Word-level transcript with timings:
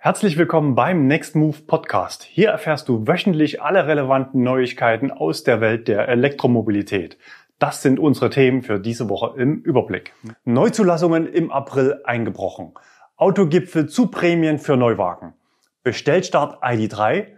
Herzlich 0.00 0.38
willkommen 0.38 0.76
beim 0.76 1.08
Next 1.08 1.34
Move 1.34 1.56
Podcast. 1.66 2.22
Hier 2.22 2.50
erfährst 2.50 2.88
du 2.88 3.08
wöchentlich 3.08 3.62
alle 3.62 3.88
relevanten 3.88 4.44
Neuigkeiten 4.44 5.10
aus 5.10 5.42
der 5.42 5.60
Welt 5.60 5.88
der 5.88 6.06
Elektromobilität. 6.06 7.18
Das 7.58 7.82
sind 7.82 7.98
unsere 7.98 8.30
Themen 8.30 8.62
für 8.62 8.78
diese 8.78 9.08
Woche 9.08 9.34
im 9.36 9.60
Überblick. 9.60 10.12
Neuzulassungen 10.44 11.26
im 11.26 11.50
April 11.50 12.00
eingebrochen. 12.04 12.74
Autogipfel 13.16 13.88
zu 13.88 14.06
Prämien 14.06 14.60
für 14.60 14.76
Neuwagen. 14.76 15.34
Bestellstart 15.82 16.62
ID3. 16.62 17.32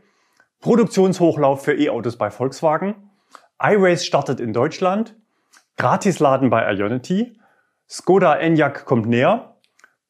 Produktionshochlauf 0.61 1.65
für 1.65 1.73
E-Autos 1.73 2.19
bei 2.19 2.31
Volkswagen. 2.31 3.11
iRace 3.59 4.05
startet 4.05 4.39
in 4.39 4.53
Deutschland. 4.53 5.17
Gratisladen 5.79 6.51
bei 6.51 6.71
Ionity. 6.71 7.41
Skoda 7.89 8.37
Enyaq 8.37 8.85
kommt 8.85 9.07
näher. 9.07 9.57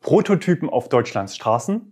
Prototypen 0.01 0.69
auf 0.69 0.89
Deutschlands 0.89 1.37
Straßen. 1.37 1.90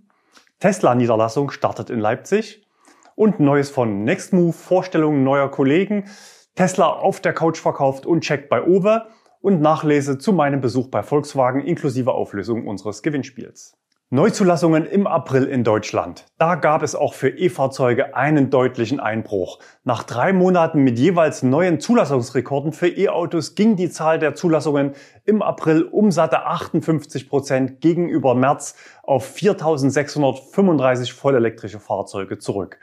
Tesla-Niederlassung 0.61 1.51
startet 1.51 1.91
in 1.91 2.01
Leipzig. 2.01 2.67
Und 3.15 3.41
Neues 3.41 3.71
von 3.71 4.05
Nextmove, 4.05 4.57
Vorstellungen 4.57 5.25
neuer 5.25 5.51
Kollegen, 5.51 6.09
Tesla 6.55 6.87
auf 6.87 7.21
der 7.21 7.33
Couch 7.33 7.59
verkauft 7.59 8.07
und 8.07 8.21
checkt 8.21 8.49
bei 8.49 8.65
Owe 8.65 9.09
und 9.41 9.61
Nachlese 9.61 10.19
zu 10.19 10.33
meinem 10.33 10.61
Besuch 10.61 10.89
bei 10.89 11.03
Volkswagen 11.03 11.61
inklusive 11.61 12.13
Auflösung 12.13 12.67
unseres 12.67 13.03
Gewinnspiels. 13.03 13.77
Neuzulassungen 14.11 14.87
im 14.87 15.07
April 15.07 15.45
in 15.45 15.65
Deutschland. 15.65 16.25
Da 16.39 16.55
gab 16.55 16.83
es 16.83 16.95
auch 16.95 17.13
für 17.13 17.29
E-Fahrzeuge 17.29 18.17
einen 18.17 18.49
deutlichen 18.49 19.01
Einbruch. 19.01 19.59
Nach 19.85 20.03
drei 20.03 20.33
Monaten 20.33 20.83
mit 20.83 20.99
jeweils 20.99 21.43
neuen 21.43 21.79
Zulassungsrekorden 21.79 22.73
für 22.73 22.89
E-Autos 22.89 23.55
ging 23.55 23.77
die 23.77 23.91
Zahl 23.91 24.19
der 24.19 24.35
Zulassungen 24.35 24.95
im 25.27 25.43
April 25.43 25.83
um 25.83 26.11
satte 26.11 26.47
58 26.47 27.29
Prozent 27.29 27.83
gegenüber 27.83 28.35
März 28.35 28.77
auf 29.03 29.37
4.635 29.37 31.13
vollelektrische 31.13 31.79
Fahrzeuge 31.79 32.39
zurück. 32.39 32.79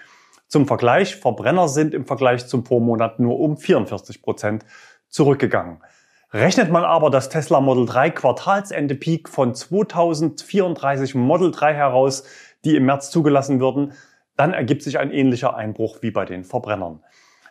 Zum 0.47 0.67
Vergleich, 0.67 1.15
Verbrenner 1.15 1.67
sind 1.69 1.95
im 1.95 2.05
Vergleich 2.05 2.45
zum 2.45 2.63
Vormonat 2.67 3.19
nur 3.19 3.39
um 3.39 3.57
44 3.57 4.21
Prozent 4.21 4.63
zurückgegangen. 5.09 5.79
Rechnet 6.33 6.71
man 6.71 6.83
aber 6.83 7.09
das 7.09 7.29
Tesla 7.29 7.61
Model 7.61 7.85
3 7.85 8.09
Quartalsende 8.09 8.95
Peak 8.95 9.29
von 9.29 9.53
2034 9.53 11.15
Model 11.15 11.51
3 11.51 11.73
heraus, 11.73 12.23
die 12.65 12.75
im 12.75 12.85
März 12.85 13.11
zugelassen 13.11 13.59
würden, 13.59 13.93
dann 14.35 14.53
ergibt 14.53 14.83
sich 14.83 14.99
ein 14.99 15.11
ähnlicher 15.11 15.55
Einbruch 15.55 15.99
wie 16.01 16.11
bei 16.11 16.25
den 16.25 16.43
Verbrennern. 16.43 17.03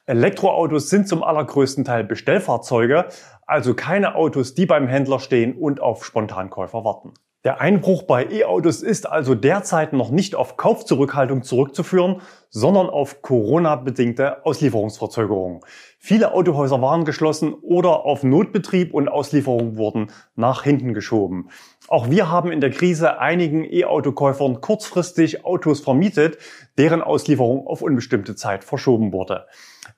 Elektroautos 0.06 0.90
sind 0.90 1.08
zum 1.08 1.22
allergrößten 1.22 1.84
Teil 1.84 2.04
Bestellfahrzeuge, 2.04 3.06
also 3.46 3.74
keine 3.74 4.16
Autos, 4.16 4.54
die 4.54 4.66
beim 4.66 4.86
Händler 4.86 5.18
stehen 5.18 5.54
und 5.54 5.80
auf 5.80 6.04
Spontankäufer 6.04 6.84
warten. 6.84 7.14
Der 7.44 7.60
Einbruch 7.60 8.04
bei 8.04 8.24
E-Autos 8.30 8.80
ist 8.80 9.06
also 9.06 9.34
derzeit 9.34 9.92
noch 9.92 10.08
nicht 10.08 10.34
auf 10.34 10.56
Kaufzurückhaltung 10.56 11.42
zurückzuführen, 11.42 12.22
sondern 12.48 12.88
auf 12.88 13.20
Corona-bedingte 13.20 14.46
Auslieferungsverzögerungen. 14.46 15.60
Viele 15.98 16.32
Autohäuser 16.32 16.80
waren 16.80 17.04
geschlossen 17.04 17.52
oder 17.52 18.06
auf 18.06 18.22
Notbetrieb 18.22 18.94
und 18.94 19.10
Auslieferungen 19.10 19.76
wurden 19.76 20.06
nach 20.36 20.62
hinten 20.62 20.94
geschoben. 20.94 21.50
Auch 21.88 22.08
wir 22.08 22.30
haben 22.30 22.50
in 22.50 22.62
der 22.62 22.70
Krise 22.70 23.18
einigen 23.18 23.62
E-Autokäufern 23.62 24.62
kurzfristig 24.62 25.44
Autos 25.44 25.80
vermietet, 25.80 26.38
deren 26.78 27.02
Auslieferung 27.02 27.66
auf 27.66 27.82
unbestimmte 27.82 28.36
Zeit 28.36 28.64
verschoben 28.64 29.12
wurde. 29.12 29.44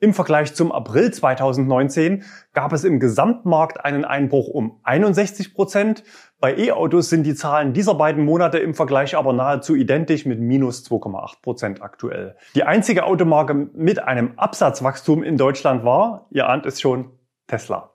Im 0.00 0.12
Vergleich 0.12 0.54
zum 0.54 0.72
April 0.72 1.12
2019 1.12 2.24
gab 2.52 2.72
es 2.72 2.84
im 2.84 3.00
Gesamtmarkt 3.00 3.84
einen 3.84 4.04
Einbruch 4.04 4.48
um 4.48 4.80
61 4.82 5.54
Prozent. 5.54 6.02
Bei 6.38 6.54
E-Autos 6.54 7.08
sind 7.08 7.22
die 7.22 7.34
Zahlen 7.34 7.72
dieser 7.72 7.94
beiden 7.94 8.22
Monate 8.22 8.58
im 8.58 8.74
Vergleich 8.74 9.16
aber 9.16 9.32
nahezu 9.32 9.74
identisch 9.74 10.26
mit 10.26 10.38
minus 10.38 10.84
2,8 10.84 11.40
Prozent 11.40 11.82
aktuell. 11.82 12.36
Die 12.54 12.64
einzige 12.64 13.04
Automarke 13.04 13.54
mit 13.54 14.02
einem 14.02 14.32
Absatzwachstum 14.36 15.22
in 15.22 15.38
Deutschland 15.38 15.82
war, 15.82 16.26
ihr 16.30 16.46
ahnt 16.46 16.66
es 16.66 16.78
schon, 16.78 17.10
Tesla. 17.46 17.92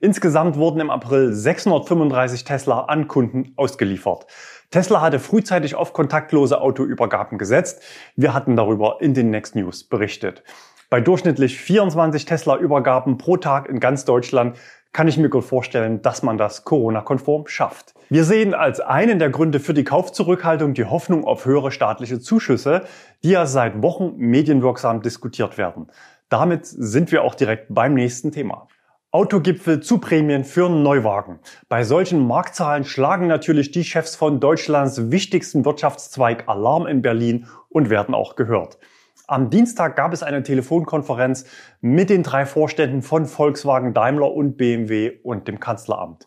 Insgesamt 0.00 0.56
wurden 0.56 0.80
im 0.80 0.88
April 0.88 1.34
635 1.34 2.44
Tesla 2.44 2.80
an 2.86 3.08
Kunden 3.08 3.52
ausgeliefert. 3.56 4.26
Tesla 4.70 5.02
hatte 5.02 5.18
frühzeitig 5.18 5.74
auf 5.74 5.92
kontaktlose 5.92 6.62
Autoübergaben 6.62 7.36
gesetzt. 7.36 7.82
Wir 8.16 8.32
hatten 8.32 8.56
darüber 8.56 8.96
in 9.00 9.12
den 9.12 9.28
Next 9.28 9.54
News 9.54 9.84
berichtet. 9.84 10.42
Bei 10.88 11.00
durchschnittlich 11.00 11.58
24 11.58 12.24
Tesla-Übergaben 12.24 13.18
pro 13.18 13.36
Tag 13.36 13.68
in 13.68 13.80
ganz 13.80 14.06
Deutschland 14.06 14.56
kann 14.92 15.08
ich 15.08 15.16
mir 15.16 15.30
gut 15.30 15.44
vorstellen, 15.44 16.02
dass 16.02 16.22
man 16.22 16.36
das 16.36 16.64
Corona-konform 16.64 17.46
schafft. 17.46 17.94
Wir 18.10 18.24
sehen 18.24 18.52
als 18.52 18.80
einen 18.80 19.18
der 19.18 19.30
Gründe 19.30 19.58
für 19.58 19.72
die 19.72 19.84
Kaufzurückhaltung 19.84 20.74
die 20.74 20.84
Hoffnung 20.84 21.24
auf 21.24 21.46
höhere 21.46 21.72
staatliche 21.72 22.20
Zuschüsse, 22.20 22.82
die 23.22 23.30
ja 23.30 23.46
seit 23.46 23.82
Wochen 23.82 24.14
medienwirksam 24.16 25.00
diskutiert 25.00 25.56
werden. 25.56 25.88
Damit 26.28 26.66
sind 26.66 27.10
wir 27.10 27.24
auch 27.24 27.34
direkt 27.34 27.66
beim 27.70 27.94
nächsten 27.94 28.32
Thema. 28.32 28.68
Autogipfel 29.10 29.80
zu 29.80 29.98
Prämien 29.98 30.44
für 30.44 30.70
Neuwagen. 30.70 31.38
Bei 31.68 31.84
solchen 31.84 32.26
Marktzahlen 32.26 32.84
schlagen 32.84 33.26
natürlich 33.26 33.70
die 33.70 33.84
Chefs 33.84 34.16
von 34.16 34.40
Deutschlands 34.40 35.10
wichtigsten 35.10 35.66
Wirtschaftszweig 35.66 36.44
Alarm 36.48 36.86
in 36.86 37.02
Berlin 37.02 37.46
und 37.68 37.90
werden 37.90 38.14
auch 38.14 38.36
gehört. 38.36 38.78
Am 39.32 39.48
Dienstag 39.48 39.96
gab 39.96 40.12
es 40.12 40.22
eine 40.22 40.42
Telefonkonferenz 40.42 41.46
mit 41.80 42.10
den 42.10 42.22
drei 42.22 42.44
Vorständen 42.44 43.00
von 43.00 43.24
Volkswagen, 43.24 43.94
Daimler 43.94 44.30
und 44.30 44.58
BMW 44.58 45.20
und 45.22 45.48
dem 45.48 45.58
Kanzleramt. 45.58 46.26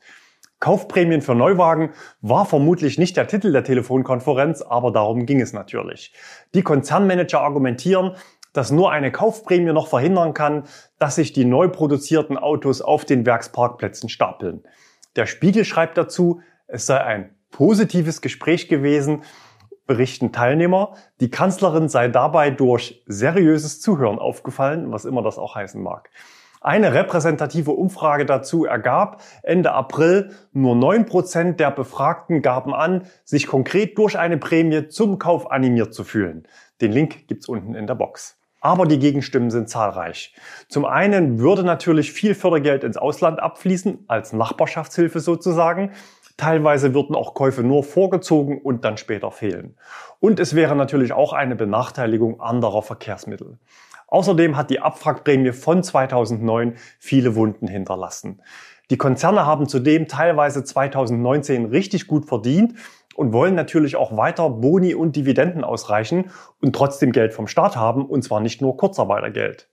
Kaufprämien 0.59 1.21
für 1.21 1.35
Neuwagen 1.35 1.91
war 2.21 2.47
vermutlich 2.47 2.97
nicht 2.97 3.15
der 3.15 3.27
Titel 3.27 3.51
der 3.51 3.63
Telefonkonferenz, 3.63 4.63
aber 4.63 4.89
darum 4.89 5.27
ging 5.27 5.39
es 5.39 5.53
natürlich. 5.53 6.15
Die 6.55 6.63
Konzernmanager 6.63 7.41
argumentieren, 7.41 8.15
dass 8.53 8.71
nur 8.71 8.91
eine 8.91 9.11
Kaufprämie 9.11 9.71
noch 9.71 9.87
verhindern 9.87 10.33
kann, 10.33 10.63
dass 10.97 11.13
sich 11.13 11.31
die 11.31 11.45
neu 11.45 11.67
produzierten 11.67 12.39
Autos 12.39 12.81
auf 12.81 13.05
den 13.05 13.27
Werksparkplätzen 13.27 14.09
stapeln. 14.09 14.63
Der 15.15 15.27
Spiegel 15.27 15.63
schreibt 15.63 15.99
dazu, 15.99 16.41
es 16.65 16.87
sei 16.87 17.03
ein 17.03 17.35
positives 17.51 18.21
Gespräch 18.21 18.67
gewesen, 18.67 19.21
berichten 19.87 20.31
Teilnehmer. 20.31 20.93
Die 21.19 21.29
Kanzlerin 21.29 21.89
sei 21.89 22.07
dabei 22.07 22.51
durch 22.51 23.03
seriöses 23.07 23.81
Zuhören 23.81 24.19
aufgefallen, 24.19 24.91
was 24.91 25.05
immer 25.05 25.21
das 25.21 25.37
auch 25.37 25.55
heißen 25.55 25.81
mag. 25.81 26.09
Eine 26.65 26.95
repräsentative 26.95 27.69
Umfrage 27.69 28.25
dazu 28.25 28.65
ergab, 28.65 29.21
Ende 29.43 29.73
April 29.73 30.31
nur 30.51 30.75
neun 30.75 31.05
Prozent 31.05 31.59
der 31.59 31.69
Befragten 31.69 32.41
gaben 32.41 32.73
an, 32.73 33.03
sich 33.23 33.45
konkret 33.45 33.99
durch 33.99 34.17
eine 34.17 34.37
Prämie 34.37 34.87
zum 34.87 35.19
Kauf 35.19 35.51
animiert 35.51 35.93
zu 35.93 36.03
fühlen. 36.03 36.47
Den 36.81 36.91
Link 36.91 37.27
gibt's 37.27 37.47
unten 37.47 37.75
in 37.75 37.85
der 37.85 37.93
Box. 37.93 38.39
Aber 38.61 38.87
die 38.87 38.97
Gegenstimmen 38.97 39.51
sind 39.51 39.69
zahlreich. 39.69 40.33
Zum 40.67 40.85
einen 40.85 41.37
würde 41.37 41.63
natürlich 41.63 42.11
viel 42.11 42.33
Fördergeld 42.33 42.83
ins 42.83 42.97
Ausland 42.97 43.39
abfließen, 43.39 44.05
als 44.07 44.33
Nachbarschaftshilfe 44.33 45.19
sozusagen. 45.19 45.91
Teilweise 46.37 46.93
würden 46.93 47.15
auch 47.15 47.33
Käufe 47.33 47.63
nur 47.63 47.83
vorgezogen 47.83 48.61
und 48.61 48.83
dann 48.83 48.97
später 48.97 49.31
fehlen. 49.31 49.77
Und 50.19 50.39
es 50.39 50.53
wäre 50.53 50.75
natürlich 50.75 51.13
auch 51.13 51.31
eine 51.31 51.55
Benachteiligung 51.55 52.41
anderer 52.41 52.81
Verkehrsmittel. 52.81 53.57
Außerdem 54.07 54.57
hat 54.57 54.69
die 54.69 54.81
Abwrackprämie 54.81 55.53
von 55.53 55.81
2009 55.81 56.75
viele 56.99 57.35
Wunden 57.35 57.67
hinterlassen. 57.67 58.41
Die 58.89 58.97
Konzerne 58.97 59.45
haben 59.45 59.67
zudem 59.67 60.07
teilweise 60.07 60.63
2019 60.63 61.65
richtig 61.65 62.07
gut 62.07 62.25
verdient 62.25 62.75
und 63.15 63.33
wollen 63.33 63.55
natürlich 63.55 63.95
auch 63.95 64.15
weiter 64.15 64.49
Boni 64.49 64.93
und 64.93 65.15
Dividenden 65.15 65.63
ausreichen 65.63 66.29
und 66.61 66.75
trotzdem 66.75 67.11
Geld 67.11 67.33
vom 67.33 67.47
Staat 67.47 67.75
haben, 67.75 68.05
und 68.05 68.23
zwar 68.23 68.41
nicht 68.41 68.61
nur 68.61 68.77
Kurzarbeitergeld. 68.77 69.69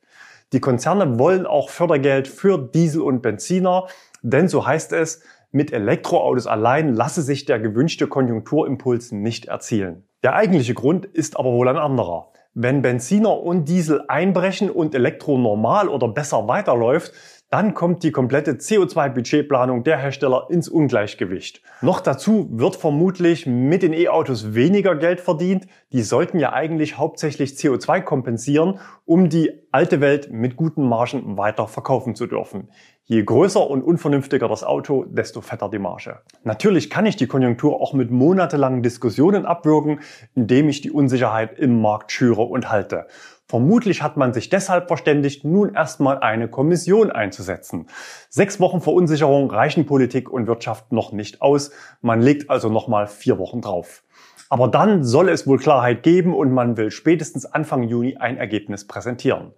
Die 0.52 0.60
Konzerne 0.60 1.18
wollen 1.18 1.46
auch 1.46 1.68
Fördergeld 1.68 2.28
für 2.28 2.58
Diesel 2.58 3.02
und 3.02 3.20
Benziner, 3.20 3.86
denn 4.22 4.48
so 4.48 4.66
heißt 4.66 4.92
es, 4.92 5.22
mit 5.52 5.72
Elektroautos 5.72 6.46
allein 6.46 6.94
lasse 6.94 7.22
sich 7.22 7.44
der 7.44 7.60
gewünschte 7.60 8.08
Konjunkturimpuls 8.08 9.12
nicht 9.12 9.46
erzielen. 9.46 10.04
Der 10.22 10.34
eigentliche 10.34 10.74
Grund 10.74 11.04
ist 11.04 11.38
aber 11.38 11.52
wohl 11.52 11.68
ein 11.68 11.76
anderer. 11.76 12.32
Wenn 12.54 12.82
Benziner 12.82 13.40
und 13.40 13.68
Diesel 13.68 14.04
einbrechen 14.08 14.70
und 14.70 14.94
Elektro 14.94 15.38
normal 15.38 15.88
oder 15.88 16.08
besser 16.08 16.48
weiterläuft, 16.48 17.12
dann 17.52 17.74
kommt 17.74 18.02
die 18.02 18.12
komplette 18.12 18.52
CO2-Budgetplanung 18.52 19.84
der 19.84 19.98
Hersteller 19.98 20.46
ins 20.48 20.70
Ungleichgewicht. 20.70 21.60
Noch 21.82 22.00
dazu 22.00 22.48
wird 22.50 22.76
vermutlich 22.76 23.46
mit 23.46 23.82
den 23.82 23.92
E-Autos 23.92 24.54
weniger 24.54 24.96
Geld 24.96 25.20
verdient. 25.20 25.66
Die 25.92 26.00
sollten 26.00 26.38
ja 26.38 26.54
eigentlich 26.54 26.96
hauptsächlich 26.96 27.50
CO2 27.50 28.00
kompensieren, 28.00 28.80
um 29.04 29.28
die 29.28 29.50
alte 29.70 30.00
Welt 30.00 30.32
mit 30.32 30.56
guten 30.56 30.88
Margen 30.88 31.36
weiter 31.36 31.68
verkaufen 31.68 32.14
zu 32.14 32.26
dürfen. 32.26 32.70
Je 33.04 33.22
größer 33.22 33.68
und 33.68 33.82
unvernünftiger 33.82 34.48
das 34.48 34.64
Auto, 34.64 35.04
desto 35.04 35.42
fetter 35.42 35.68
die 35.68 35.78
Marge. 35.78 36.20
Natürlich 36.44 36.88
kann 36.88 37.04
ich 37.04 37.16
die 37.16 37.26
Konjunktur 37.26 37.82
auch 37.82 37.92
mit 37.92 38.10
monatelangen 38.10 38.82
Diskussionen 38.82 39.44
abwürgen, 39.44 40.00
indem 40.34 40.70
ich 40.70 40.80
die 40.80 40.90
Unsicherheit 40.90 41.58
im 41.58 41.82
Markt 41.82 42.12
schüre 42.12 42.42
und 42.42 42.70
halte. 42.70 43.08
Vermutlich 43.46 44.02
hat 44.02 44.16
man 44.16 44.32
sich 44.32 44.48
deshalb 44.48 44.88
verständigt, 44.88 45.44
nun 45.44 45.74
erstmal 45.74 46.20
eine 46.20 46.48
Kommission 46.48 47.10
einzusetzen. 47.10 47.86
Sechs 48.30 48.60
Wochen 48.60 48.80
Verunsicherung 48.80 49.50
reichen 49.50 49.84
Politik 49.84 50.30
und 50.30 50.46
Wirtschaft 50.46 50.92
noch 50.92 51.12
nicht 51.12 51.42
aus. 51.42 51.70
Man 52.00 52.22
legt 52.22 52.48
also 52.48 52.68
nochmal 52.68 53.06
vier 53.06 53.38
Wochen 53.38 53.60
drauf. 53.60 54.04
Aber 54.48 54.68
dann 54.68 55.04
soll 55.04 55.28
es 55.28 55.46
wohl 55.46 55.58
Klarheit 55.58 56.02
geben 56.02 56.34
und 56.34 56.52
man 56.52 56.76
will 56.76 56.90
spätestens 56.90 57.46
Anfang 57.46 57.82
Juni 57.84 58.16
ein 58.16 58.36
Ergebnis 58.36 58.86
präsentieren. 58.86 59.52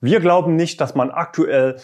Wir 0.00 0.20
glauben 0.20 0.56
nicht, 0.56 0.80
dass 0.80 0.94
man 0.94 1.10
aktuell 1.10 1.76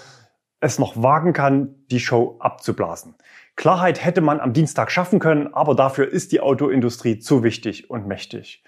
es 0.60 0.78
noch 0.78 1.02
wagen 1.02 1.32
kann, 1.32 1.74
die 1.90 2.00
Show 2.00 2.36
abzublasen. 2.38 3.14
Klarheit 3.56 4.04
hätte 4.04 4.20
man 4.20 4.40
am 4.40 4.52
Dienstag 4.52 4.90
schaffen 4.90 5.18
können, 5.18 5.52
aber 5.54 5.74
dafür 5.74 6.10
ist 6.10 6.32
die 6.32 6.40
Autoindustrie 6.40 7.18
zu 7.18 7.42
wichtig 7.42 7.90
und 7.90 8.06
mächtig. 8.06 8.64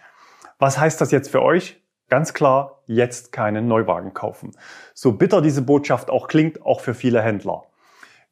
Was 0.59 0.79
heißt 0.79 1.01
das 1.01 1.11
jetzt 1.11 1.31
für 1.31 1.43
euch? 1.43 1.83
Ganz 2.09 2.33
klar, 2.33 2.81
jetzt 2.87 3.33
keinen 3.33 3.69
Neuwagen 3.69 4.15
kaufen. 4.15 4.53
So 4.95 5.13
bitter 5.13 5.43
diese 5.43 5.61
Botschaft 5.61 6.11
auch 6.11 6.27
klingt, 6.27 6.65
auch 6.65 6.81
für 6.81 6.95
viele 6.95 7.21
Händler. 7.21 7.65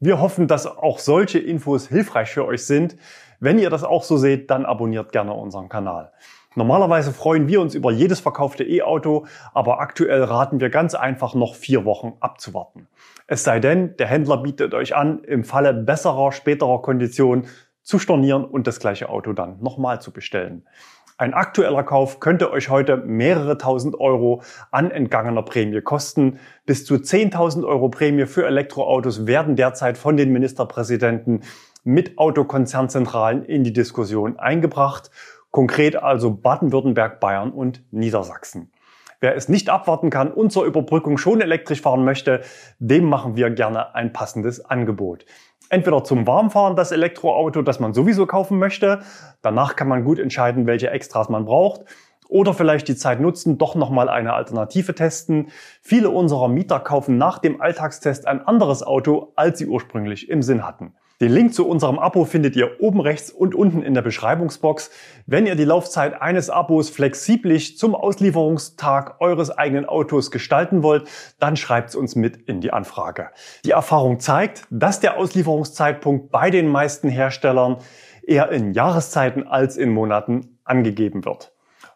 Wir 0.01 0.21
hoffen, 0.21 0.49
dass 0.49 0.67
auch 0.67 0.99
solche 0.99 1.39
Infos 1.39 1.89
hilfreich 1.89 2.31
für 2.31 2.47
euch 2.47 2.65
sind. 2.65 2.97
Wenn 3.39 3.59
ihr 3.59 3.69
das 3.69 3.85
auch 3.85 4.03
so 4.03 4.17
seht, 4.17 4.51
dann 4.51 4.65
abonniert 4.65 5.13
gerne 5.13 5.35
unseren 5.35 5.69
Kanal. 5.69 6.13
Normalerweise 6.55 7.13
freuen 7.13 7.49
wir 7.49 7.61
uns 7.61 7.75
über 7.75 7.93
jedes 7.93 8.21
verkaufte 8.21 8.65
E-Auto, 8.65 9.27
aber 9.53 9.79
aktuell 9.79 10.23
raten 10.25 10.59
wir 10.59 10.71
ganz 10.71 10.95
einfach 10.95 11.35
noch 11.35 11.55
vier 11.55 11.85
Wochen 11.85 12.15
abzuwarten. 12.21 12.89
Es 13.27 13.45
sei 13.45 13.61
denn, 13.61 13.95
der 13.99 14.07
Händler 14.07 14.39
bietet 14.39 14.73
euch 14.73 14.97
an, 14.97 15.23
im 15.25 15.45
Falle 15.45 15.75
besserer, 15.75 16.33
späterer 16.33 16.81
Konditionen 16.81 17.47
zu 17.83 17.99
stornieren 17.99 18.45
und 18.47 18.67
das 18.67 18.81
gleiche 18.81 19.11
Auto 19.11 19.35
dann 19.35 19.61
nochmal 19.61 20.01
zu 20.01 20.13
bestellen. 20.13 20.67
Ein 21.19 21.33
aktueller 21.33 21.83
Kauf 21.83 22.21
könnte 22.21 22.51
euch 22.51 22.69
heute 22.69 22.99
mehrere 22.99 23.57
tausend 23.57 23.99
Euro 23.99 24.43
an 24.71 24.91
entgangener 24.91 25.43
Prämie 25.43 25.81
kosten. 25.81 26.39
Bis 26.67 26.85
zu 26.85 26.97
10.000 26.97 27.67
Euro 27.67 27.89
Prämie 27.89 28.27
für 28.27 28.47
Elektroautos 28.47 29.27
werden 29.27 29.57
derzeit 29.57 29.97
von 29.97 30.19
den 30.19 30.31
Ministerpräsidenten 30.31 31.41
mit 31.85 32.19
Autokonzernzentralen 32.19 33.47
in 33.47 33.65
die 33.65 33.73
Diskussion 33.73 34.39
eingebracht. 34.39 35.11
Konkret 35.51 35.97
also 35.97 36.33
Baden-Württemberg, 36.33 37.19
Bayern 37.19 37.51
und 37.51 37.83
Niedersachsen. 37.93 38.71
Wer 39.19 39.37
es 39.37 39.49
nicht 39.49 39.71
abwarten 39.71 40.11
kann 40.11 40.31
und 40.31 40.53
zur 40.53 40.67
Überbrückung 40.67 41.17
schon 41.17 41.41
elektrisch 41.41 41.81
fahren 41.81 42.05
möchte, 42.05 42.43
dem 42.79 43.07
machen 43.07 43.37
wir 43.37 43.49
gerne 43.49 43.95
ein 43.95 44.13
passendes 44.13 44.63
Angebot 44.63 45.25
entweder 45.69 46.05
zum 46.05 46.27
Warmfahren 46.27 46.77
das 46.77 46.93
Elektroauto, 46.93 47.63
das 47.63 47.81
man 47.81 47.95
sowieso 47.95 48.27
kaufen 48.27 48.59
möchte. 48.59 49.01
Danach 49.43 49.77
kann 49.77 49.89
man 49.89 50.05
gut 50.05 50.19
entscheiden, 50.19 50.67
welche 50.67 50.91
Extras 50.91 51.29
man 51.29 51.45
braucht. 51.45 51.83
Oder 52.29 52.55
vielleicht 52.55 52.89
die 52.89 52.97
Zeit 52.97 53.21
nutzen, 53.21 53.57
doch 53.57 53.75
nochmal 53.77 54.09
eine 54.09 54.33
Alternative 54.33 54.95
testen. 54.95 55.49
Viele 55.81 56.11
unserer 56.11 56.49
Mieter 56.49 56.81
kaufen 56.81 57.19
nach 57.19 57.39
dem 57.39 57.61
Alltagstest 57.61 58.27
ein 58.27 58.45
anderes 58.45 58.83
Auto, 58.83 59.33
als 59.37 59.59
sie 59.59 59.67
ursprünglich 59.67 60.29
im 60.29 60.43
Sinn 60.43 60.67
hatten. 60.67 60.95
Den 61.23 61.33
Link 61.33 61.55
zu 61.55 61.67
unserem 61.67 61.99
Abo 61.99 62.27
findet 62.27 62.57
ihr 62.57 62.79
oben 62.79 63.01
rechts 63.01 63.31
und 63.31 63.55
unten 63.55 63.81
in 63.81 63.95
der 63.95 64.03
Beschreibungsbox. 64.03 64.91
Wenn 65.25 65.47
ihr 65.47 65.55
die 65.55 65.65
Laufzeit 65.65 66.21
eines 66.21 66.51
Abos 66.51 66.91
flexiblich 66.91 67.79
zum 67.79 67.95
Auslieferungstag 67.95 69.19
eures 69.21 69.51
eigenen 69.51 69.87
Autos 69.87 70.31
gestalten 70.31 70.83
wollt, 70.83 71.09
dann 71.39 71.57
schreibt 71.57 71.89
es 71.89 71.97
uns 71.97 72.17
mit 72.17 72.37
in 72.37 72.61
die 72.61 72.71
Anfrage. 72.71 73.31
Die 73.65 73.71
Erfahrung 73.71 74.21
zeigt, 74.21 74.67
dass 74.69 75.01
der 75.01 75.17
Auslieferungszeitpunkt 75.17 76.31
bei 76.31 76.51
den 76.51 76.69
meisten 76.69 77.09
Herstellern 77.09 77.79
eher 78.27 78.51
in 78.51 78.75
Jahreszeiten 78.75 79.47
als 79.47 79.79
in 79.79 79.95
Monaten 79.95 80.59
angegeben 80.65 81.25
wird. 81.25 81.55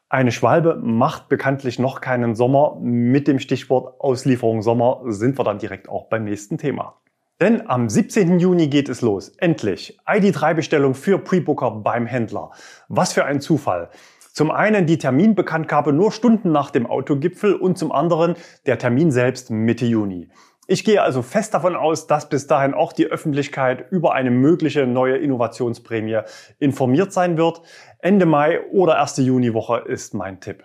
Eine 0.08 0.32
Schwalbe 0.32 0.76
macht 0.76 1.28
bekanntlich 1.28 1.78
noch 1.78 2.00
keinen 2.00 2.34
Sommer. 2.34 2.78
Mit 2.80 3.28
dem 3.28 3.38
Stichwort 3.38 4.00
Auslieferung 4.00 4.62
Sommer 4.62 5.02
sind 5.04 5.38
wir 5.38 5.44
dann 5.44 5.58
direkt 5.58 5.90
auch 5.90 6.08
beim 6.08 6.24
nächsten 6.24 6.56
Thema. 6.56 6.99
Denn 7.40 7.68
am 7.70 7.88
17. 7.88 8.38
Juni 8.38 8.68
geht 8.68 8.90
es 8.90 9.00
los. 9.00 9.30
Endlich. 9.38 9.98
ID3-Bestellung 10.06 10.94
für 10.94 11.18
Prebooker 11.18 11.70
beim 11.70 12.04
Händler. 12.04 12.50
Was 12.88 13.14
für 13.14 13.24
ein 13.24 13.40
Zufall. 13.40 13.88
Zum 14.32 14.50
einen 14.50 14.84
die 14.84 14.98
Terminbekanntgabe 14.98 15.94
nur 15.94 16.12
Stunden 16.12 16.52
nach 16.52 16.70
dem 16.70 16.86
Autogipfel 16.86 17.54
und 17.54 17.78
zum 17.78 17.92
anderen 17.92 18.34
der 18.66 18.78
Termin 18.78 19.10
selbst 19.10 19.50
Mitte 19.50 19.86
Juni. 19.86 20.28
Ich 20.66 20.84
gehe 20.84 21.02
also 21.02 21.22
fest 21.22 21.54
davon 21.54 21.76
aus, 21.76 22.06
dass 22.06 22.28
bis 22.28 22.46
dahin 22.46 22.74
auch 22.74 22.92
die 22.92 23.06
Öffentlichkeit 23.06 23.90
über 23.90 24.12
eine 24.12 24.30
mögliche 24.30 24.86
neue 24.86 25.16
Innovationsprämie 25.16 26.20
informiert 26.58 27.12
sein 27.12 27.38
wird. 27.38 27.62
Ende 27.98 28.26
Mai 28.26 28.60
oder 28.70 28.96
erste 28.96 29.22
Juniwoche 29.22 29.78
ist 29.78 30.12
mein 30.14 30.40
Tipp. 30.40 30.62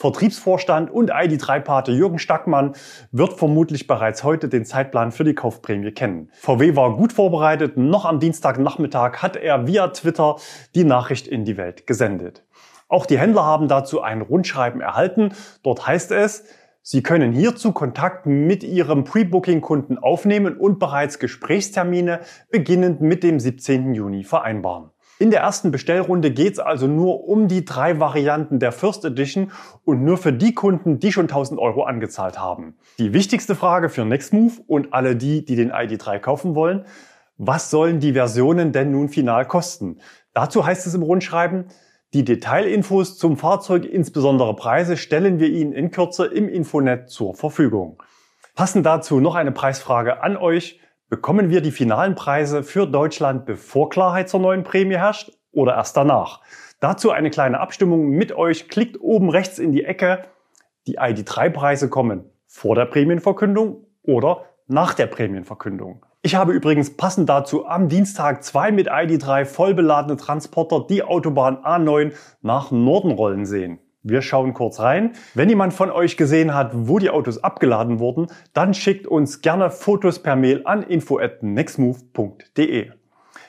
Vertriebsvorstand 0.00 0.92
und 0.92 1.12
ID3-Pate 1.12 1.90
Jürgen 1.90 2.20
Stackmann 2.20 2.74
wird 3.10 3.32
vermutlich 3.32 3.88
bereits 3.88 4.22
heute 4.22 4.48
den 4.48 4.64
Zeitplan 4.64 5.10
für 5.10 5.24
die 5.24 5.34
Kaufprämie 5.34 5.90
kennen. 5.90 6.30
VW 6.34 6.76
war 6.76 6.96
gut 6.96 7.12
vorbereitet. 7.12 7.76
Noch 7.76 8.04
am 8.04 8.20
Dienstagnachmittag 8.20 9.22
hat 9.22 9.36
er 9.36 9.66
via 9.66 9.88
Twitter 9.88 10.36
die 10.76 10.84
Nachricht 10.84 11.26
in 11.26 11.44
die 11.44 11.56
Welt 11.56 11.88
gesendet. 11.88 12.44
Auch 12.86 13.06
die 13.06 13.18
Händler 13.18 13.44
haben 13.44 13.66
dazu 13.66 14.00
ein 14.00 14.22
Rundschreiben 14.22 14.80
erhalten. 14.80 15.32
Dort 15.64 15.86
heißt 15.86 16.12
es, 16.12 16.44
Sie 16.80 17.02
können 17.02 17.32
hierzu 17.32 17.72
Kontakt 17.72 18.24
mit 18.24 18.62
Ihrem 18.62 19.02
Pre-Booking-Kunden 19.02 19.98
aufnehmen 19.98 20.56
und 20.56 20.78
bereits 20.78 21.18
Gesprächstermine 21.18 22.20
beginnend 22.50 23.00
mit 23.00 23.24
dem 23.24 23.40
17. 23.40 23.94
Juni 23.94 24.22
vereinbaren. 24.22 24.90
In 25.20 25.32
der 25.32 25.40
ersten 25.40 25.72
Bestellrunde 25.72 26.30
geht 26.30 26.52
es 26.52 26.58
also 26.60 26.86
nur 26.86 27.26
um 27.26 27.48
die 27.48 27.64
drei 27.64 27.98
Varianten 27.98 28.60
der 28.60 28.70
First 28.70 29.04
Edition 29.04 29.50
und 29.84 30.04
nur 30.04 30.16
für 30.16 30.32
die 30.32 30.54
Kunden, 30.54 31.00
die 31.00 31.10
schon 31.10 31.24
1000 31.24 31.58
Euro 31.58 31.82
angezahlt 31.82 32.38
haben. 32.38 32.76
Die 32.98 33.12
wichtigste 33.12 33.56
Frage 33.56 33.88
für 33.88 34.04
Nextmove 34.04 34.60
und 34.68 34.94
alle 34.94 35.16
die, 35.16 35.44
die 35.44 35.56
den 35.56 35.72
ID3 35.72 36.20
kaufen 36.20 36.54
wollen, 36.54 36.84
was 37.36 37.68
sollen 37.68 37.98
die 37.98 38.12
Versionen 38.12 38.70
denn 38.70 38.92
nun 38.92 39.08
final 39.08 39.44
kosten? 39.44 39.98
Dazu 40.34 40.64
heißt 40.64 40.86
es 40.86 40.94
im 40.94 41.02
Rundschreiben, 41.02 41.66
die 42.14 42.24
Detailinfos 42.24 43.18
zum 43.18 43.36
Fahrzeug, 43.36 43.84
insbesondere 43.86 44.54
Preise, 44.54 44.96
stellen 44.96 45.40
wir 45.40 45.48
Ihnen 45.48 45.72
in 45.72 45.90
Kürze 45.90 46.26
im 46.26 46.48
Infonet 46.48 47.10
zur 47.10 47.34
Verfügung. 47.34 48.00
Passend 48.54 48.86
dazu 48.86 49.18
noch 49.18 49.34
eine 49.34 49.52
Preisfrage 49.52 50.22
an 50.22 50.36
euch. 50.36 50.80
Bekommen 51.10 51.48
wir 51.48 51.62
die 51.62 51.70
finalen 51.70 52.14
Preise 52.14 52.62
für 52.62 52.86
Deutschland, 52.86 53.46
bevor 53.46 53.88
Klarheit 53.88 54.28
zur 54.28 54.40
neuen 54.40 54.62
Prämie 54.62 54.96
herrscht 54.96 55.32
oder 55.52 55.74
erst 55.74 55.96
danach? 55.96 56.42
Dazu 56.80 57.10
eine 57.10 57.30
kleine 57.30 57.60
Abstimmung 57.60 58.10
mit 58.10 58.32
euch. 58.32 58.68
Klickt 58.68 59.00
oben 59.00 59.30
rechts 59.30 59.58
in 59.58 59.72
die 59.72 59.84
Ecke. 59.84 60.24
Die 60.86 60.98
ID3-Preise 60.98 61.88
kommen 61.88 62.26
vor 62.46 62.74
der 62.74 62.84
Prämienverkündung 62.84 63.86
oder 64.02 64.44
nach 64.66 64.92
der 64.92 65.06
Prämienverkündung. 65.06 66.04
Ich 66.20 66.34
habe 66.34 66.52
übrigens 66.52 66.94
passend 66.94 67.30
dazu 67.30 67.66
am 67.66 67.88
Dienstag 67.88 68.44
zwei 68.44 68.70
mit 68.70 68.90
ID3 68.90 69.46
vollbeladene 69.46 70.18
Transporter 70.18 70.84
die 70.86 71.02
Autobahn 71.02 71.56
A9 71.64 72.12
nach 72.42 72.70
Norden 72.70 73.12
rollen 73.12 73.46
sehen. 73.46 73.78
Wir 74.08 74.22
schauen 74.22 74.54
kurz 74.54 74.80
rein. 74.80 75.12
Wenn 75.34 75.50
jemand 75.50 75.74
von 75.74 75.90
euch 75.90 76.16
gesehen 76.16 76.54
hat, 76.54 76.70
wo 76.72 76.98
die 76.98 77.10
Autos 77.10 77.44
abgeladen 77.44 77.98
wurden, 77.98 78.28
dann 78.54 78.72
schickt 78.72 79.06
uns 79.06 79.42
gerne 79.42 79.70
Fotos 79.70 80.20
per 80.20 80.34
Mail 80.34 80.62
an 80.64 80.82
info@nextmove.de. 80.82 82.92